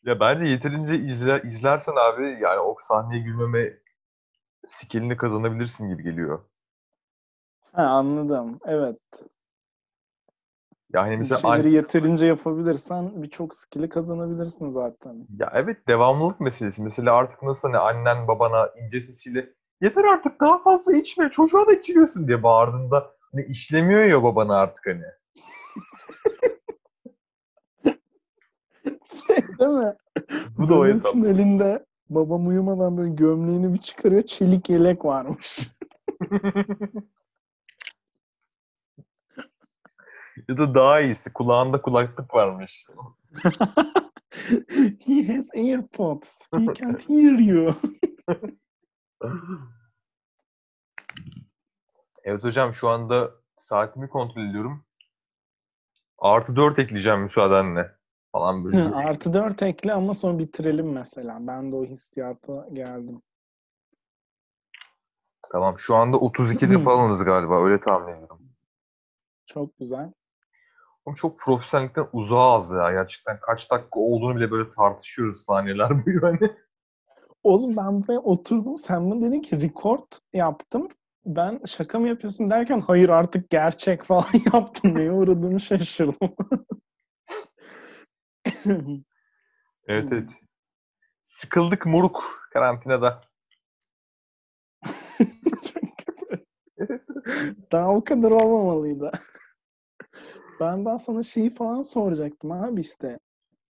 Ya 0.04 0.20
bence 0.20 0.46
yeterince 0.48 0.96
izler, 0.98 1.44
izlersen 1.44 1.96
abi 1.96 2.24
yani 2.42 2.60
o 2.60 2.76
sahneye 2.82 3.22
gülmeme 3.22 3.74
skillini 4.68 5.18
kazanabilirsin 5.18 5.90
gibi 5.90 6.04
geliyor. 6.04 6.40
ha, 7.74 7.84
anladım. 7.84 8.60
Evet. 8.66 8.98
Yani 10.96 11.12
Bir 11.12 11.18
mesela 11.18 11.40
şeyleri 11.40 11.68
an- 11.68 11.72
yeterince 11.72 12.26
yapabilirsen 12.26 13.24
birçok 13.24 13.56
skill'i 13.56 13.90
kazanabilirsin 13.90 14.70
zaten. 14.70 15.28
ya 15.40 15.52
evet 15.54 15.88
devamlılık 15.88 16.40
meselesi. 16.40 16.82
Mesela 16.84 17.14
artık 17.16 17.44
nasıl 17.44 17.68
hani 17.68 17.78
annen 17.78 18.28
babana 18.28 18.70
ince 18.86 19.00
sesiyle 19.00 19.50
yeter 19.82 20.04
artık 20.04 20.40
daha 20.42 20.64
fazla 20.64 20.94
içme 20.94 21.30
çocuğa 21.30 21.68
da 21.68 21.74
içiriyorsun 21.74 22.28
diye 22.28 22.44
bağırdığında 22.44 23.12
hani 23.32 23.46
işlemiyor 23.46 24.04
ya 24.04 24.24
babana 24.24 24.58
artık 24.58 24.86
hani. 24.88 25.04
Şey 29.28 29.38
değil 29.60 29.72
mi? 29.72 29.94
Bu 30.58 30.70
da 30.70 30.80
o 30.80 30.86
hesap. 30.86 31.16
Elinde 31.16 31.86
babam 32.10 32.48
uyumadan 32.48 32.98
böyle 32.98 33.10
gömleğini 33.10 33.74
bir 33.74 33.78
çıkarıyor 33.78 34.22
çelik 34.22 34.70
yelek 34.70 35.06
varmış. 35.06 35.60
Ya 40.50 40.58
da 40.58 40.76
daha 40.76 41.02
iyisi 41.02 41.34
kulağında 41.34 41.82
kulaklık 41.82 42.34
varmış. 42.34 42.86
He 45.06 45.36
has 45.36 45.50
AirPods. 45.56 46.42
He 46.58 46.66
can't 46.74 47.10
hear 47.10 47.40
you. 47.40 47.74
Evet 52.24 52.44
hocam 52.44 52.74
şu 52.74 52.90
anda 52.90 53.32
saatimi 53.56 54.10
kontrol 54.10 54.50
ediyorum. 54.50 54.84
Artı 56.18 56.56
4 56.56 56.80
ekleyeceğim 56.80 57.22
müsaadenle. 57.22 57.92
Falan 58.32 58.66
böyle. 58.66 58.84
Artı 58.84 59.34
4 59.34 59.62
ekle 59.64 59.94
ama 59.94 60.14
sonra 60.14 60.40
bitirelim 60.40 60.92
mesela. 60.92 61.38
Ben 61.48 61.72
de 61.72 61.76
o 61.76 61.86
hissiyata 61.86 62.68
geldim. 62.74 63.22
Tamam 65.52 65.80
şu 65.80 65.96
anda 65.96 66.18
32'de 66.18 66.80
falanız 66.84 67.24
galiba 67.24 67.64
öyle 67.64 67.80
tahmin 67.80 68.14
ediyorum. 68.14 68.42
Çok 69.46 69.78
güzel. 69.78 70.12
Ama 71.06 71.16
çok 71.16 71.40
profesyonellikten 71.40 72.08
uzağız 72.14 72.72
ya. 72.72 72.92
Gerçekten 72.92 73.40
kaç 73.40 73.72
dakika 73.72 74.00
olduğunu 74.00 74.36
bile 74.36 74.52
böyle 74.52 74.70
tartışıyoruz 74.70 75.38
saniyeler 75.38 75.90
boyu 76.06 76.24
hani. 76.24 76.52
Oğlum 77.44 77.78
ben 77.78 78.04
buraya 78.04 78.20
oturdum. 78.20 78.78
Sen 78.78 79.12
bana 79.12 79.22
dedin 79.22 79.42
ki 79.42 79.62
record 79.62 80.12
yaptım. 80.34 80.88
Ben 81.26 81.62
şaka 81.66 82.00
mı 82.00 82.08
yapıyorsun 82.08 82.50
derken 82.50 82.82
hayır 82.82 83.10
artık 83.10 83.50
gerçek 83.50 84.04
falan 84.06 84.26
yaptım. 84.54 84.96
Neye 84.96 85.12
uğradığımı 85.12 85.60
şaşırdım. 85.60 86.16
Evet 89.88 90.08
evet. 90.12 90.30
Sıkıldık 91.22 91.86
moruk 91.86 92.50
karantinada. 92.54 93.22
Daha 97.72 97.90
o 97.94 98.04
kadar 98.04 98.32
olmamalıydı. 98.32 99.12
Ben 100.60 100.86
daha 100.86 101.00
sana 101.00 101.24
şeyi 101.24 101.50
falan 101.50 101.82
soracaktım 101.82 102.52
abi 102.52 102.82
işte. 102.82 103.20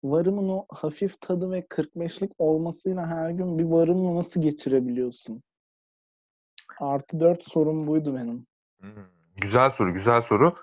Varımın 0.05 0.49
o 0.49 0.67
hafif 0.69 1.21
tadı 1.21 1.51
ve 1.51 1.61
45'lik 1.61 2.33
olmasıyla 2.39 3.07
her 3.07 3.31
gün 3.31 3.59
bir 3.59 3.65
varımla 3.65 4.15
nasıl 4.15 4.43
geçirebiliyorsun? 4.43 5.43
Artı 6.81 7.21
4 7.21 7.45
sorun 7.45 7.87
buydu 7.87 8.15
benim. 8.17 8.47
Hmm, 8.81 9.05
Güzel 9.37 9.71
soru, 9.71 9.93
güzel 9.95 10.23
soru. 10.23 10.57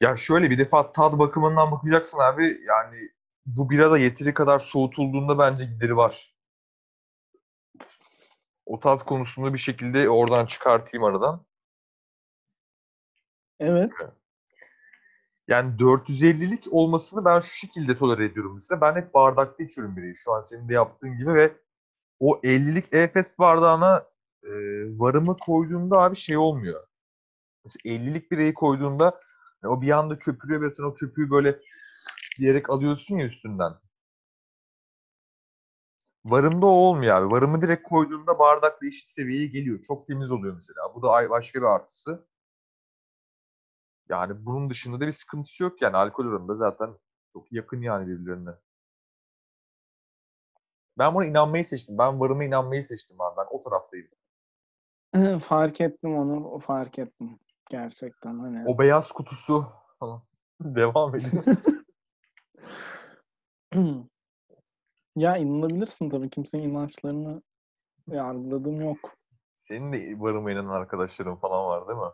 Ya 0.00 0.16
şöyle 0.16 0.50
bir 0.50 0.58
defa 0.58 0.92
tad 0.92 1.18
bakımından 1.18 1.70
bakacaksın 1.70 2.18
abi. 2.18 2.60
Yani 2.68 3.08
bu 3.46 3.70
bira 3.70 3.90
da 3.90 3.98
yeteri 3.98 4.34
kadar 4.34 4.58
soğutulduğunda 4.58 5.38
bence 5.38 5.64
gideri 5.64 5.96
var. 5.96 6.34
O 8.66 8.80
tat 8.80 9.04
konusunu 9.04 9.54
bir 9.54 9.58
şekilde 9.58 10.10
oradan 10.10 10.46
çıkartayım 10.46 11.04
aradan. 11.04 11.44
Evet. 13.60 13.92
Yani 15.50 15.78
450'lik 15.78 16.68
olmasını 16.70 17.24
ben 17.24 17.40
şu 17.40 17.50
şekilde 17.50 17.98
tolere 17.98 18.24
ediyorum 18.24 18.54
mesela. 18.54 18.80
Ben 18.80 18.96
hep 18.96 19.14
bardakta 19.14 19.64
içiyorum 19.64 19.96
birayı. 19.96 20.14
Şu 20.16 20.32
an 20.32 20.40
senin 20.40 20.68
de 20.68 20.74
yaptığın 20.74 21.18
gibi 21.18 21.34
ve 21.34 21.56
o 22.20 22.40
50'lik 22.44 22.94
Efes 22.94 23.38
bardağına 23.38 24.04
e, 24.44 24.50
varımı 24.98 25.36
koyduğunda 25.38 25.98
abi 25.98 26.16
şey 26.16 26.36
olmuyor. 26.36 26.86
Mesela 27.64 27.94
50'lik 27.96 28.30
birayı 28.32 28.54
koyduğunda 28.54 29.20
hani 29.62 29.72
o 29.72 29.82
bir 29.82 29.90
anda 29.90 30.18
köpürüyor 30.18 30.62
ve 30.62 30.70
sen 30.70 30.84
o 30.84 30.94
köpüğü 30.94 31.30
böyle 31.30 31.58
diyerek 32.38 32.70
alıyorsun 32.70 33.16
ya 33.16 33.26
üstünden. 33.26 33.72
Varımda 36.24 36.66
o 36.66 36.70
olmuyor 36.70 37.16
abi. 37.16 37.30
Varımı 37.30 37.62
direkt 37.62 37.88
koyduğunda 37.88 38.38
bardakla 38.38 38.86
eşit 38.86 39.08
seviyeye 39.08 39.46
geliyor. 39.46 39.82
Çok 39.82 40.06
temiz 40.06 40.30
oluyor 40.30 40.54
mesela. 40.54 40.94
Bu 40.94 41.02
da 41.02 41.30
başka 41.30 41.60
bir 41.60 41.66
artısı. 41.66 42.29
Yani 44.10 44.46
bunun 44.46 44.70
dışında 44.70 45.00
da 45.00 45.06
bir 45.06 45.12
sıkıntısı 45.12 45.62
yok 45.62 45.82
yani. 45.82 45.96
Alkol 45.96 46.26
oranında 46.26 46.54
zaten 46.54 46.90
çok 47.32 47.52
yakın 47.52 47.82
yani 47.82 48.06
birbirlerine. 48.06 48.50
Ben 50.98 51.14
buna 51.14 51.24
inanmayı 51.24 51.64
seçtim. 51.64 51.98
Ben 51.98 52.20
varıma 52.20 52.44
inanmayı 52.44 52.84
seçtim 52.84 53.20
abi. 53.20 53.36
Ben 53.36 53.46
o 53.50 53.60
taraftayım. 53.60 54.08
fark 55.40 55.80
ettim 55.80 56.16
onu. 56.16 56.58
Fark 56.58 56.98
ettim. 56.98 57.38
Gerçekten 57.70 58.38
hani. 58.38 58.68
O 58.68 58.78
beyaz 58.78 59.12
kutusu 59.12 59.64
falan. 59.98 60.22
Devam 60.60 61.16
ediyor. 61.16 61.44
ya 65.16 65.36
inanabilirsin 65.36 66.10
tabii. 66.10 66.30
Kimsenin 66.30 66.68
inançlarını 66.68 67.42
yargıladığım 68.06 68.80
yok. 68.80 68.98
Senin 69.56 69.92
de 69.92 70.20
barıma 70.20 70.52
inen 70.52 70.66
arkadaşların 70.66 71.36
falan 71.36 71.66
var 71.66 71.88
değil 71.88 71.98
mi? 71.98 72.12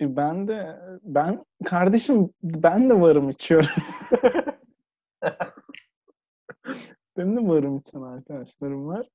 E, 0.00 0.16
Ben 0.16 0.48
de 0.48 0.80
ben 1.02 1.44
kardeşim 1.64 2.30
ben 2.42 2.90
de 2.90 3.00
varım 3.00 3.28
içiyorum. 3.30 3.68
Benim 7.16 7.36
de 7.36 7.48
varım 7.48 7.78
içen 7.78 8.02
arkadaşlarım 8.02 8.86
var. 8.86 9.08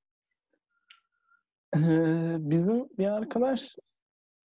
Ee, 1.75 2.35
bizim 2.39 2.89
bir 2.97 3.05
arkadaş 3.07 3.75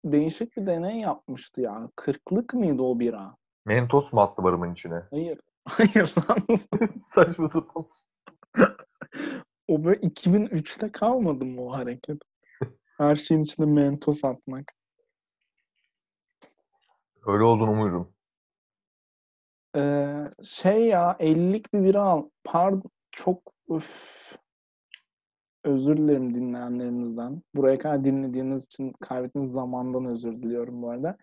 değişik 0.05 0.57
bir 0.57 0.67
deney 0.67 1.01
yapmıştı 1.01 1.61
ya. 1.61 1.89
Kırklık 1.97 2.55
mıydı 2.55 2.83
o 2.83 2.99
bira? 3.01 3.37
Mentos 3.67 4.13
mu 4.13 4.21
attı 4.21 4.43
barımın 4.43 4.73
içine? 4.73 5.03
Hayır. 5.11 5.39
Hayır 5.69 6.15
lan. 6.17 6.59
Saçma 7.01 7.49
sapan. 7.49 7.87
O 9.69 9.85
böyle 9.85 10.01
2003'te 10.01 10.93
kalmadı 10.93 11.45
mı 11.45 11.63
o 11.63 11.73
hareket? 11.73 12.19
Her 12.99 13.17
şeyin 13.17 13.43
içinde 13.43 13.67
mentos 13.67 14.25
atmak. 14.25 14.73
Öyle 17.27 17.45
olduğunu 17.45 17.71
umuyorum. 17.71 18.13
Ee, 19.77 20.31
şey 20.45 20.87
ya 20.87 21.17
50'lik 21.21 21.75
bir 21.75 21.85
bira 21.85 22.03
al. 22.03 22.29
Pardon 22.45 22.91
çok 23.13 23.53
öf. 23.69 24.37
Özür 25.65 25.97
dilerim 25.97 26.35
dinleyenlerimizden. 26.35 27.43
Buraya 27.55 27.79
kadar 27.79 28.05
dinlediğiniz 28.05 28.65
için 28.65 28.93
kaybettiğiniz 29.01 29.53
zamandan 29.53 30.05
özür 30.05 30.33
diliyorum 30.33 30.83
bu 30.83 30.91
arada. 30.91 31.17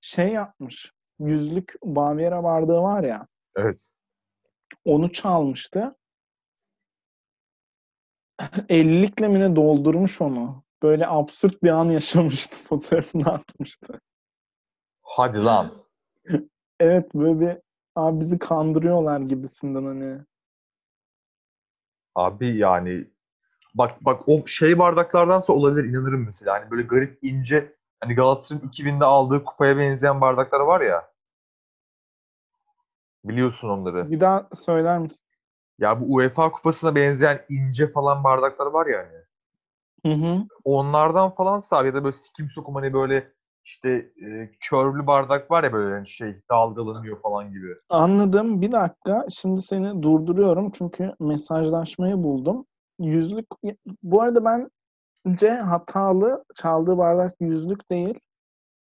Şey 0.00 0.28
yapmış. 0.28 0.92
Yüzlük 1.20 1.74
Baviera 1.84 2.44
bardağı 2.44 2.82
var 2.82 3.04
ya. 3.04 3.26
Evet. 3.56 3.88
Onu 4.84 5.12
çalmıştı. 5.12 5.96
50'likle 8.68 9.28
mi 9.28 9.40
ne 9.40 9.56
doldurmuş 9.56 10.20
onu. 10.20 10.64
Böyle 10.82 11.06
absürt 11.06 11.62
bir 11.62 11.70
an 11.70 11.88
yaşamıştı. 11.88 12.56
Fotoğrafını 12.68 13.32
atmıştı. 13.32 14.00
Hadi 15.16 15.44
lan. 15.44 15.70
Evet 16.80 17.14
böyle 17.14 17.40
bir 17.40 17.58
abi 17.96 18.20
bizi 18.20 18.38
kandırıyorlar 18.38 19.20
gibisinden 19.20 19.84
hani. 19.84 20.18
Abi 22.14 22.56
yani 22.56 23.04
bak 23.74 24.04
bak 24.04 24.28
o 24.28 24.46
şey 24.46 24.78
bardaklardansa 24.78 25.52
olabilir 25.52 25.84
inanırım 25.88 26.24
mesela. 26.24 26.54
Hani 26.54 26.70
böyle 26.70 26.82
garip 26.82 27.18
ince 27.22 27.74
hani 28.00 28.14
Galatasaray'ın 28.14 28.68
2000'de 28.68 29.04
aldığı 29.04 29.44
kupaya 29.44 29.78
benzeyen 29.78 30.20
bardaklar 30.20 30.60
var 30.60 30.80
ya. 30.80 31.10
Biliyorsun 33.24 33.68
onları. 33.68 34.10
Bir 34.10 34.20
daha 34.20 34.48
söyler 34.54 34.98
misin? 34.98 35.26
Ya 35.78 36.00
bu 36.00 36.14
UEFA 36.14 36.50
kupasına 36.50 36.94
benzeyen 36.94 37.44
ince 37.48 37.88
falan 37.88 38.24
bardaklar 38.24 38.66
var 38.66 38.86
ya 38.86 38.98
hani. 38.98 39.24
Hı 40.06 40.26
hı. 40.26 40.44
Onlardan 40.64 41.34
falan 41.34 41.58
sağ 41.58 41.84
ya 41.84 41.94
da 41.94 42.04
böyle 42.04 42.12
sikim 42.12 42.48
sokum 42.48 42.74
hani 42.74 42.92
böyle 42.92 43.32
işte 43.64 44.12
e, 44.16 44.50
körlü 44.60 45.06
bardak 45.06 45.50
var 45.50 45.64
ya 45.64 45.72
böyle 45.72 45.94
hani 45.94 46.06
şey 46.06 46.36
dalgalanıyor 46.50 47.22
falan 47.22 47.50
gibi. 47.50 47.74
Anladım. 47.88 48.60
Bir 48.60 48.72
dakika. 48.72 49.26
Şimdi 49.40 49.60
seni 49.60 50.02
durduruyorum 50.02 50.70
çünkü 50.70 51.12
mesajlaşmayı 51.20 52.14
buldum. 52.14 52.66
Yüzlük 52.98 53.46
bu 54.02 54.22
arada 54.22 54.68
bence 55.24 55.50
hatalı 55.50 56.44
çaldığı 56.54 56.98
bardak 56.98 57.34
yüzlük 57.40 57.90
değil. 57.90 58.20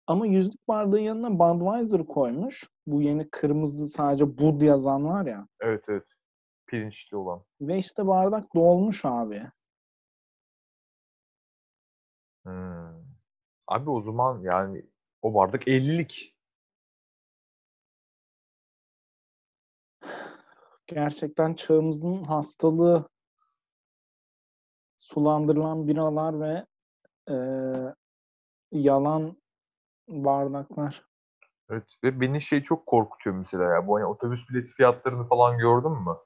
Ama 0.08 0.26
yüzlük 0.26 0.68
bardağın 0.68 1.02
yanına 1.02 1.40
Budweiser 1.40 2.06
koymuş. 2.06 2.64
Bu 2.88 3.02
yeni 3.02 3.30
kırmızı 3.30 3.88
sadece 3.88 4.38
Bud 4.38 4.62
yazan 4.62 5.06
var 5.06 5.26
ya. 5.26 5.48
Evet 5.62 5.86
evet. 5.90 6.08
Pirinçli 6.68 7.18
olan. 7.18 7.44
Ve 7.62 7.78
işte 7.78 8.08
bardak 8.08 8.56
dolmuş 8.56 9.06
abi. 9.06 9.52
Hmm. 12.44 13.03
Abi 13.74 13.90
o 13.90 14.02
zaman 14.02 14.42
yani 14.42 14.86
o 15.22 15.34
bardak 15.34 15.68
50'lik. 15.68 16.36
Gerçekten 20.88 21.54
çağımızın 21.54 22.24
hastalığı 22.24 23.10
sulandırılan 24.98 25.88
biralar 25.88 26.42
ve 26.42 26.66
eee, 27.30 27.94
yalan 28.72 29.38
bardaklar. 30.08 31.06
Evet 31.70 31.84
ve 32.04 32.22
beni 32.22 32.42
şey 32.42 32.64
çok 32.64 32.86
korkutuyor 32.86 33.36
mesela 33.36 33.64
ya. 33.64 33.88
Bu 33.88 33.96
hani 33.96 34.06
otobüs 34.06 34.50
bileti 34.50 34.72
fiyatlarını 34.74 35.28
falan 35.28 35.58
gördün 35.58 35.92
mü? 35.92 36.18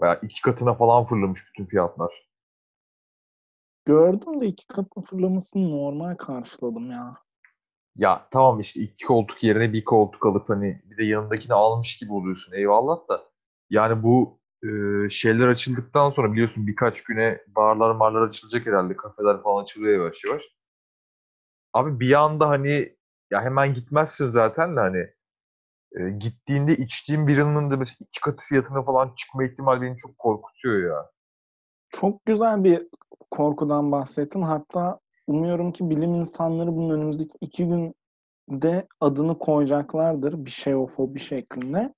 Baya 0.00 0.14
iki 0.14 0.42
katına 0.42 0.74
falan 0.74 1.04
fırlamış 1.04 1.40
bütün 1.48 1.66
fiyatlar. 1.66 2.28
Gördüm 3.86 4.40
de 4.40 4.46
iki 4.46 4.66
katı 4.66 5.00
fırlamasını 5.00 5.70
normal 5.70 6.16
karşıladım 6.16 6.90
ya. 6.90 7.16
Ya 7.96 8.28
tamam 8.30 8.60
işte 8.60 8.80
iki 8.80 9.06
koltuk 9.06 9.44
yerine 9.44 9.72
bir 9.72 9.84
koltuk 9.84 10.26
alıp 10.26 10.48
hani 10.48 10.82
bir 10.84 10.96
de 10.96 11.04
yanındakini 11.04 11.54
almış 11.54 11.98
gibi 11.98 12.12
oluyorsun 12.12 12.52
eyvallah 12.52 13.08
da. 13.08 13.24
Yani 13.70 14.02
bu 14.02 14.40
e, 14.62 14.68
şeyler 15.10 15.48
açıldıktan 15.48 16.10
sonra 16.10 16.32
biliyorsun 16.32 16.66
birkaç 16.66 17.04
güne 17.04 17.40
barlar 17.48 17.94
marlar 17.94 18.28
açılacak 18.28 18.66
herhalde. 18.66 18.96
Kafeler 18.96 19.42
falan 19.42 19.62
açılıyor 19.62 20.02
yavaş 20.02 20.24
yavaş. 20.24 20.42
Abi 21.72 22.00
bir 22.00 22.12
anda 22.12 22.48
hani 22.48 22.96
ya 23.30 23.42
hemen 23.42 23.74
gitmezsin 23.74 24.28
zaten 24.28 24.76
de 24.76 24.80
hani 24.80 25.06
e, 25.92 26.10
gittiğinde 26.10 26.76
içtiğin 26.76 27.26
birinin 27.26 27.70
de 27.70 27.76
mesela 27.76 28.06
iki 28.08 28.20
katı 28.20 28.42
fiyatına 28.48 28.82
falan 28.82 29.14
çıkma 29.16 29.44
ihtimali 29.44 29.80
beni 29.82 29.98
çok 29.98 30.18
korkutuyor 30.18 30.90
ya. 30.90 31.10
Çok 31.88 32.26
güzel 32.26 32.64
bir 32.64 32.86
korkudan 33.30 33.92
bahsettin. 33.92 34.42
Hatta 34.42 34.98
umuyorum 35.26 35.72
ki 35.72 35.90
bilim 35.90 36.14
insanları 36.14 36.76
bunun 36.76 36.90
önümüzdeki 36.90 37.34
iki 37.40 37.68
günde 37.68 38.86
adını 39.00 39.38
koyacaklardır. 39.38 40.44
Bir 40.44 40.50
şeyofobi 40.50 41.18
şeklinde. 41.18 41.94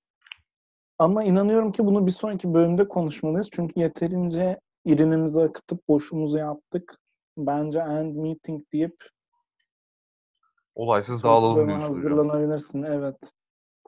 Ama 0.98 1.24
inanıyorum 1.24 1.72
ki 1.72 1.86
bunu 1.86 2.06
bir 2.06 2.10
sonraki 2.10 2.54
bölümde 2.54 2.88
konuşmalıyız. 2.88 3.48
Çünkü 3.52 3.80
yeterince 3.80 4.60
irinimizi 4.84 5.40
akıtıp 5.40 5.88
boşumuzu 5.88 6.38
yaptık. 6.38 6.98
Bence 7.36 7.78
end 7.78 8.16
meeting 8.16 8.64
deyip 8.72 8.96
Olaysız 10.74 11.22
dağılalım 11.22 11.56
bölüme 11.56 11.68
diyorsun 11.72 11.88
hocam. 11.88 11.96
hazırlanabilirsin. 11.96 12.82
Evet. 12.82 13.16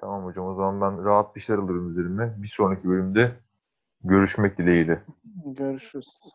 Tamam 0.00 0.24
hocam 0.24 0.46
o 0.46 0.54
zaman 0.54 0.80
ben 0.80 1.04
rahat 1.04 1.36
bir 1.36 1.40
şeyler 1.40 1.62
alırım 1.62 1.90
üzerime. 1.90 2.34
Bir 2.38 2.48
sonraki 2.48 2.88
bölümde 2.88 3.40
görüşmek 4.04 4.58
dileğiyle. 4.58 5.02
Görüşürüz. 5.44 6.32